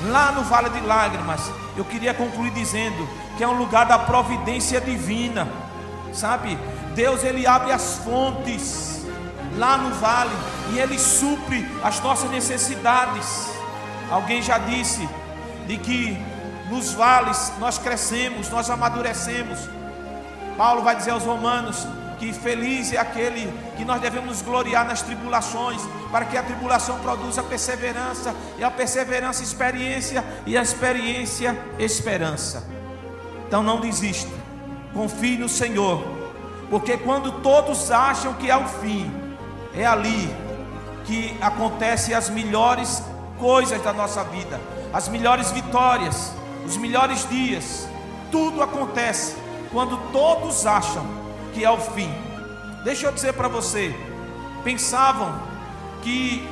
lá 0.03 0.31
no 0.31 0.43
Vale 0.43 0.69
de 0.69 0.81
Lágrimas, 0.81 1.41
eu 1.75 1.85
queria 1.85 2.13
concluir 2.13 2.51
dizendo 2.51 3.07
que 3.37 3.43
é 3.43 3.47
um 3.47 3.57
lugar 3.57 3.85
da 3.85 3.97
providência 3.97 4.79
divina, 4.79 5.47
sabe? 6.13 6.57
Deus 6.93 7.23
ele 7.23 7.45
abre 7.47 7.71
as 7.71 7.97
fontes 7.97 9.05
lá 9.57 9.77
no 9.77 9.93
vale 9.95 10.35
e 10.73 10.79
ele 10.79 10.99
supre 10.99 11.65
as 11.83 11.99
nossas 12.01 12.29
necessidades. 12.29 13.49
Alguém 14.11 14.41
já 14.41 14.57
disse 14.57 15.07
de 15.65 15.77
que 15.77 16.17
nos 16.69 16.93
vales 16.93 17.53
nós 17.59 17.77
crescemos, 17.77 18.49
nós 18.49 18.69
amadurecemos. 18.69 19.59
Paulo 20.57 20.81
vai 20.81 20.95
dizer 20.95 21.11
aos 21.11 21.23
Romanos 21.23 21.87
que 22.17 22.31
feliz 22.31 22.93
é 22.93 22.97
aquele 22.97 23.51
que 23.75 23.83
nós 23.83 24.01
devemos 24.01 24.41
gloriar 24.41 24.85
nas 24.85 25.01
tribulações, 25.01 25.81
para 26.11 26.25
que 26.25 26.37
a 26.37 26.43
tribulação 26.43 26.99
produza 26.99 27.43
perseverança, 27.43 28.33
e 28.57 28.63
a 28.63 28.71
perseverança, 28.71 29.43
experiência, 29.43 30.23
e 30.45 30.57
a 30.57 30.61
experiência, 30.61 31.57
esperança. 31.77 32.63
Então 33.47 33.61
não 33.61 33.79
desista, 33.79 34.31
confie 34.93 35.37
no 35.37 35.49
Senhor, 35.49 36.03
porque 36.69 36.97
quando 36.97 37.41
todos 37.41 37.91
acham 37.91 38.33
que 38.33 38.49
é 38.49 38.55
o 38.55 38.65
fim, 38.65 39.11
é 39.73 39.85
ali 39.85 40.33
que 41.03 41.37
acontecem 41.41 42.15
as 42.15 42.29
melhores 42.29 43.03
coisas 43.37 43.81
da 43.83 43.93
nossa 43.93 44.23
vida, 44.23 44.59
as 44.93 45.09
melhores 45.09 45.51
vitórias, 45.51 46.31
os 46.65 46.77
melhores 46.77 47.27
dias, 47.29 47.87
tudo 48.31 48.63
acontece 48.63 49.44
quando 49.75 49.97
todos 50.13 50.65
acham 50.65 51.05
que 51.53 51.65
é 51.65 51.69
o 51.69 51.77
fim. 51.77 52.09
Deixa 52.85 53.07
eu 53.07 53.11
dizer 53.11 53.33
para 53.33 53.49
você: 53.49 53.93
pensavam 54.63 55.37
que 56.01 56.47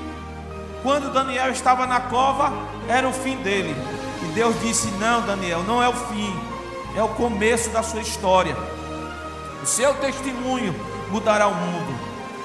quando 0.84 1.14
Daniel 1.14 1.50
estava 1.50 1.88
na 1.88 2.02
cova 2.02 2.52
era 2.86 3.08
o 3.08 3.14
fim 3.14 3.38
dele. 3.38 3.74
E 4.24 4.26
Deus 4.34 4.60
disse: 4.60 4.88
Não, 5.00 5.22
Daniel, 5.22 5.64
não 5.64 5.82
é 5.82 5.88
o 5.88 5.94
fim, 5.94 6.38
é 6.98 7.02
o 7.02 7.08
começo 7.08 7.70
da 7.70 7.82
sua 7.82 8.02
história. 8.02 8.58
O 9.64 9.66
seu 9.66 9.94
testemunho 9.94 10.76
mudará 11.10 11.48
o 11.48 11.56
mundo. 11.56 11.98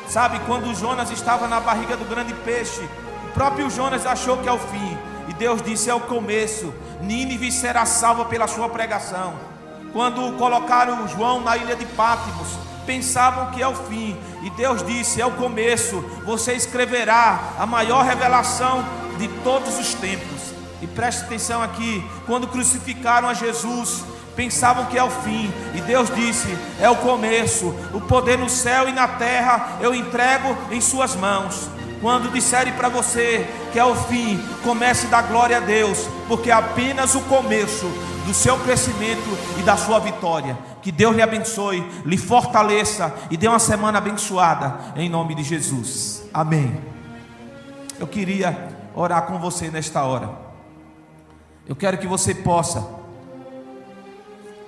Sabe, 0.06 0.38
quando 0.46 0.72
Jonas 0.76 1.10
estava 1.10 1.48
na 1.48 1.58
barriga 1.58 1.96
do 1.96 2.04
grande 2.04 2.32
peixe, 2.32 2.88
o 3.24 3.32
próprio 3.32 3.68
Jonas 3.68 4.06
achou 4.06 4.36
que 4.36 4.48
é 4.48 4.52
o 4.52 4.58
fim. 4.60 4.96
E 5.26 5.32
Deus 5.32 5.60
disse: 5.60 5.90
É 5.90 5.94
o 5.94 6.02
começo. 6.02 6.72
Nínive 7.00 7.50
será 7.50 7.84
salva 7.84 8.26
pela 8.26 8.46
sua 8.46 8.68
pregação. 8.68 9.57
Quando 9.92 10.36
colocaram 10.36 11.08
João 11.08 11.40
na 11.40 11.56
ilha 11.56 11.74
de 11.74 11.86
Pátimos, 11.86 12.48
pensavam 12.86 13.50
que 13.50 13.62
é 13.62 13.68
o 13.68 13.74
fim, 13.74 14.16
e 14.42 14.50
Deus 14.50 14.84
disse: 14.84 15.20
é 15.20 15.26
o 15.26 15.32
começo. 15.32 16.00
Você 16.24 16.52
escreverá 16.54 17.54
a 17.58 17.66
maior 17.66 18.04
revelação 18.04 18.84
de 19.18 19.28
todos 19.42 19.78
os 19.78 19.94
tempos. 19.94 20.54
E 20.80 20.86
preste 20.86 21.22
atenção 21.24 21.62
aqui: 21.62 22.04
quando 22.26 22.46
crucificaram 22.46 23.28
a 23.28 23.34
Jesus, 23.34 24.04
pensavam 24.36 24.86
que 24.86 24.96
é 24.96 25.02
o 25.02 25.10
fim, 25.10 25.52
e 25.74 25.80
Deus 25.80 26.14
disse: 26.14 26.48
é 26.80 26.88
o 26.88 26.96
começo. 26.96 27.74
O 27.92 28.00
poder 28.00 28.38
no 28.38 28.48
céu 28.48 28.88
e 28.88 28.92
na 28.92 29.08
terra 29.08 29.78
eu 29.80 29.94
entrego 29.94 30.56
em 30.70 30.80
Suas 30.80 31.14
mãos. 31.16 31.68
Quando 32.00 32.32
disserem 32.32 32.72
para 32.74 32.88
você 32.88 33.44
que 33.72 33.78
é 33.78 33.84
o 33.84 33.94
fim, 33.94 34.40
comece 34.62 35.06
a 35.06 35.10
dar 35.10 35.22
glória 35.22 35.56
a 35.56 35.60
Deus, 35.60 36.06
porque 36.28 36.48
é 36.48 36.54
apenas 36.54 37.16
o 37.16 37.20
começo 37.22 37.90
do 38.28 38.34
seu 38.34 38.58
crescimento 38.58 39.26
e 39.58 39.62
da 39.62 39.74
sua 39.74 39.98
vitória. 39.98 40.56
Que 40.82 40.92
Deus 40.92 41.16
lhe 41.16 41.22
abençoe, 41.22 41.80
lhe 42.04 42.18
fortaleça 42.18 43.14
e 43.30 43.38
dê 43.38 43.48
uma 43.48 43.58
semana 43.58 43.96
abençoada, 43.96 44.92
em 44.96 45.08
nome 45.08 45.34
de 45.34 45.42
Jesus. 45.42 46.24
Amém. 46.32 46.78
Eu 47.98 48.06
queria 48.06 48.68
orar 48.94 49.22
com 49.22 49.38
você 49.38 49.70
nesta 49.70 50.04
hora. 50.04 50.30
Eu 51.66 51.74
quero 51.74 51.96
que 51.96 52.06
você 52.06 52.34
possa 52.34 52.86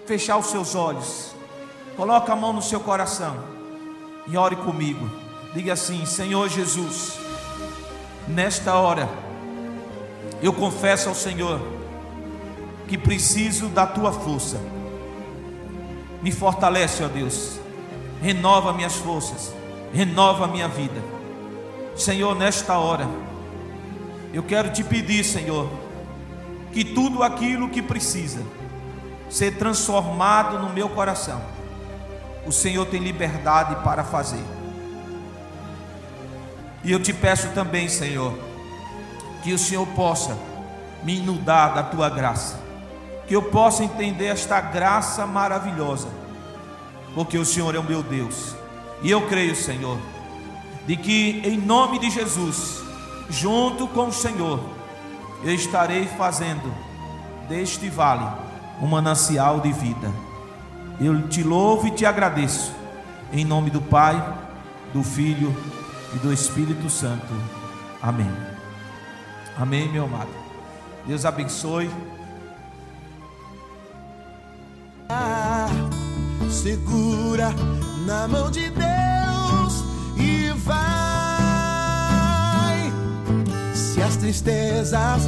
fechar 0.07 0.38
os 0.38 0.46
seus 0.46 0.75
olhos, 0.75 1.35
coloque 1.99 2.31
a 2.31 2.37
mão 2.37 2.55
no 2.55 2.62
seu 2.62 2.81
coração 2.81 3.37
e 4.27 4.38
ore 4.38 4.57
comigo. 4.57 5.07
Diga 5.53 5.75
assim: 5.75 6.07
Senhor 6.07 6.49
Jesus, 6.49 7.18
nesta 8.27 8.75
hora, 8.75 9.07
eu 10.42 10.51
confesso 10.51 11.11
ao 11.11 11.14
Senhor 11.14 11.80
que 12.90 12.98
preciso 12.98 13.68
da 13.68 13.87
tua 13.87 14.12
força. 14.12 14.61
Me 16.20 16.33
fortalece, 16.33 17.05
ó 17.05 17.09
Deus. 17.09 17.61
Renova 18.20 18.72
minhas 18.72 18.96
forças. 18.96 19.55
Renova 19.94 20.48
minha 20.48 20.66
vida. 20.66 21.00
Senhor, 21.94 22.35
nesta 22.35 22.79
hora, 22.79 23.09
eu 24.33 24.42
quero 24.42 24.72
te 24.72 24.83
pedir, 24.83 25.22
Senhor, 25.22 25.70
que 26.72 26.85
tudo 26.85 27.22
aquilo 27.22 27.68
que 27.68 27.81
precisa 27.81 28.42
ser 29.29 29.57
transformado 29.57 30.59
no 30.59 30.70
meu 30.70 30.88
coração, 30.88 31.40
o 32.44 32.50
Senhor 32.50 32.85
tem 32.87 33.00
liberdade 33.00 33.85
para 33.85 34.03
fazer. 34.03 34.42
E 36.83 36.90
eu 36.90 37.00
te 37.00 37.12
peço 37.12 37.50
também, 37.50 37.88
Senhor, 37.88 38.37
que 39.44 39.53
o 39.53 39.59
Senhor 39.59 39.87
possa 39.87 40.37
me 41.05 41.18
inundar 41.18 41.72
da 41.72 41.85
tua 41.85 42.11
graça, 42.11 42.60
que 43.31 43.37
eu 43.37 43.43
possa 43.43 43.85
entender 43.85 44.25
esta 44.25 44.61
graça 44.61 45.25
maravilhosa, 45.25 46.09
porque 47.14 47.38
o 47.38 47.45
Senhor 47.45 47.73
é 47.77 47.79
o 47.79 47.85
meu 47.85 48.03
Deus, 48.03 48.57
e 49.03 49.09
eu 49.09 49.29
creio, 49.29 49.55
Senhor, 49.55 49.97
de 50.85 50.97
que 50.97 51.40
em 51.45 51.57
nome 51.57 52.01
de 52.01 52.11
Jesus, 52.11 52.83
junto 53.29 53.87
com 53.87 54.09
o 54.09 54.12
Senhor, 54.12 54.59
eu 55.45 55.55
estarei 55.55 56.07
fazendo 56.07 56.75
deste 57.49 57.88
vale 57.88 58.27
um 58.83 58.88
manancial 58.88 59.61
de 59.61 59.73
vida. 59.73 60.12
Eu 61.01 61.29
te 61.29 61.45
louvo 61.45 61.87
e 61.87 61.93
te 61.93 62.05
agradeço, 62.05 62.73
em 63.33 63.45
nome 63.45 63.71
do 63.71 63.81
Pai, 63.81 64.21
do 64.93 65.05
Filho 65.05 65.55
e 66.16 66.19
do 66.19 66.33
Espírito 66.33 66.90
Santo. 66.90 67.33
Amém. 68.03 68.33
Amém, 69.57 69.88
meu 69.88 70.07
amado. 70.07 70.31
Deus 71.07 71.25
abençoe. 71.25 71.88
Segura 76.51 77.55
na 78.07 78.29
mão 78.29 78.51
de 78.51 78.70
Deus 78.70 79.85
e 80.16 80.51
vai. 80.64 80.81
Se 83.75 84.03
as 84.03 84.16
tristezas 84.16 85.23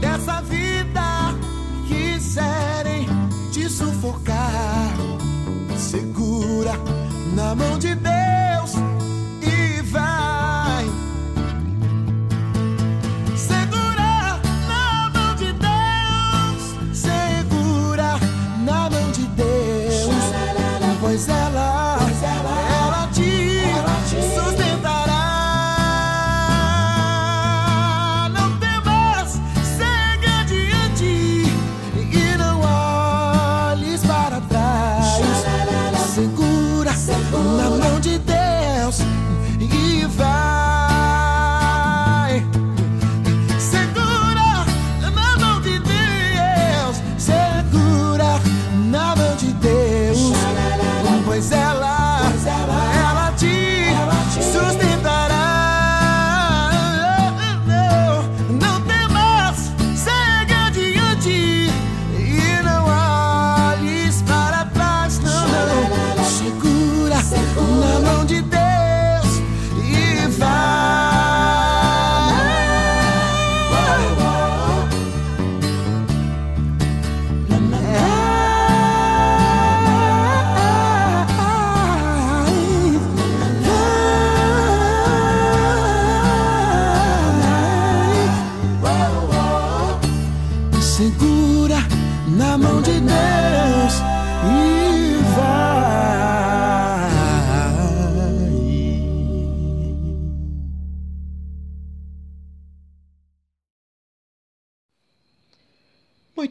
dessa 0.00 0.40
vida 0.42 1.34
quiserem 1.88 3.08
te 3.52 3.68
sufocar, 3.68 4.92
segura 5.76 6.72
na 7.34 7.54
mão 7.54 7.78
de 7.78 7.94
Deus 7.94 8.85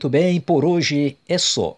Muito 0.06 0.12
bem, 0.12 0.40
por 0.40 0.64
hoje 0.64 1.18
é 1.28 1.36
só. 1.36 1.76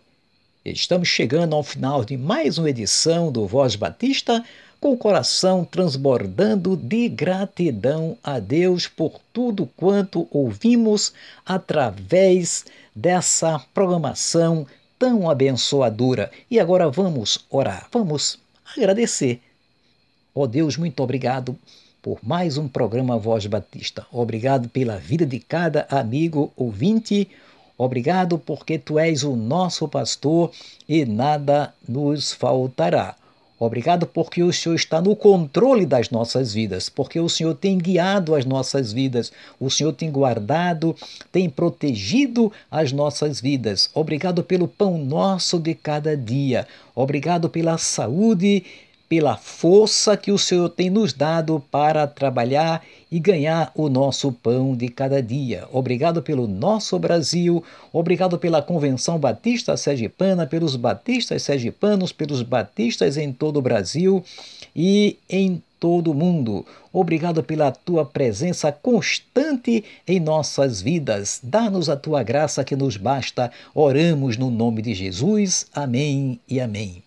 Estamos 0.66 1.08
chegando 1.08 1.56
ao 1.56 1.64
final 1.64 2.04
de 2.04 2.18
mais 2.18 2.58
uma 2.58 2.70
edição 2.70 3.32
do 3.32 3.48
Voz 3.48 3.78
Batista, 3.78 4.44
com 4.82 4.92
o 4.92 4.98
coração 4.98 5.64
transbordando 5.64 6.76
de 6.76 7.08
gratidão 7.08 8.18
a 8.22 8.38
Deus 8.38 8.86
por 8.86 9.22
tudo 9.32 9.66
quanto 9.78 10.28
ouvimos 10.30 11.14
através 11.46 12.66
dessa 12.94 13.60
programação 13.74 14.68
tão 15.00 15.30
abençoadora. 15.30 16.30
E 16.52 16.60
agora 16.60 16.90
vamos 16.90 17.46
orar, 17.50 17.88
vamos 17.94 18.38
agradecer. 18.76 19.40
Ó 20.36 20.46
Deus, 20.46 20.76
muito 20.76 21.02
obrigado 21.02 21.58
por 22.02 22.20
mais 22.22 22.58
um 22.58 22.68
programa 22.68 23.18
Voz 23.18 23.46
Batista. 23.46 24.06
Obrigado 24.12 24.68
pela 24.68 24.98
vida 24.98 25.26
de 25.26 25.40
cada 25.40 25.88
amigo 25.90 26.52
ouvinte. 26.58 27.30
Obrigado 27.78 28.40
porque 28.40 28.80
tu 28.80 28.98
és 28.98 29.24
o 29.24 29.36
nosso 29.36 29.88
pastor 29.88 30.52
e 30.90 31.06
nada 31.06 31.74
nos 31.88 32.34
faltará. 32.34 33.16
Obrigado 33.60 34.06
porque 34.06 34.44
o 34.44 34.54
Senhor 34.54 34.76
está 34.76 35.02
no 35.02 35.16
controle 35.16 35.84
das 35.84 36.12
nossas 36.12 36.54
vidas, 36.54 36.90
porque 36.90 37.20
o 37.20 37.28
Senhor 37.28 37.56
tem 37.56 37.78
guiado 37.78 38.36
as 38.36 38.46
nossas 38.46 38.94
vidas, 38.94 39.32
o 39.60 39.70
Senhor 39.70 39.94
tem 39.94 40.12
guardado, 40.12 40.96
tem 41.32 41.50
protegido 41.50 42.52
as 42.70 42.92
nossas 42.92 43.42
vidas. 43.42 43.90
Obrigado 43.96 44.44
pelo 44.44 44.68
pão 44.68 45.00
nosso 45.00 45.60
de 45.60 45.74
cada 45.74 46.16
dia. 46.16 46.68
Obrigado 46.96 47.50
pela 47.50 47.80
saúde 47.80 48.64
pela 49.10 49.38
força 49.38 50.18
que 50.18 50.32
o 50.32 50.38
Senhor 50.38 50.70
tem 50.70 50.90
nos 50.90 51.14
dado 51.14 51.64
para 51.72 52.06
trabalhar 52.06 52.84
e 53.12 53.20
ganhar 53.20 53.72
o 53.74 53.88
nosso 53.88 54.32
pão 54.32 54.76
de 54.76 54.90
cada 54.90 55.22
dia. 55.22 55.66
Obrigado 55.72 56.22
pelo 56.22 56.48
nosso 56.48 57.00
Brasil, 57.00 57.64
obrigado 57.94 58.38
pela 58.38 58.62
Convenção 58.62 59.18
Batista 59.18 59.78
Sergipana, 59.78 60.46
pelos 60.46 60.76
batistas 60.76 61.44
sergipanos, 61.44 62.12
pelos 62.12 62.42
batistas 62.42 63.16
em 63.18 63.32
todo 63.32 63.58
o 63.58 63.62
Brasil 63.62 64.24
e 64.76 65.18
em 65.30 65.62
todo 65.80 66.12
o 66.12 66.14
mundo. 66.14 66.66
Obrigado 66.92 67.44
pela 67.44 67.72
tua 67.72 68.04
presença 68.04 68.72
constante 68.72 69.84
em 70.08 70.20
nossas 70.20 70.82
vidas. 70.82 71.40
Dá-nos 71.42 71.90
a 71.90 71.96
tua 71.96 72.24
graça 72.24 72.64
que 72.64 72.76
nos 72.76 72.98
basta. 72.98 73.52
Oramos 73.74 74.36
no 74.38 74.50
nome 74.50 74.82
de 74.82 74.94
Jesus. 74.94 75.68
Amém 75.74 76.40
e 76.50 76.60
amém. 76.60 77.07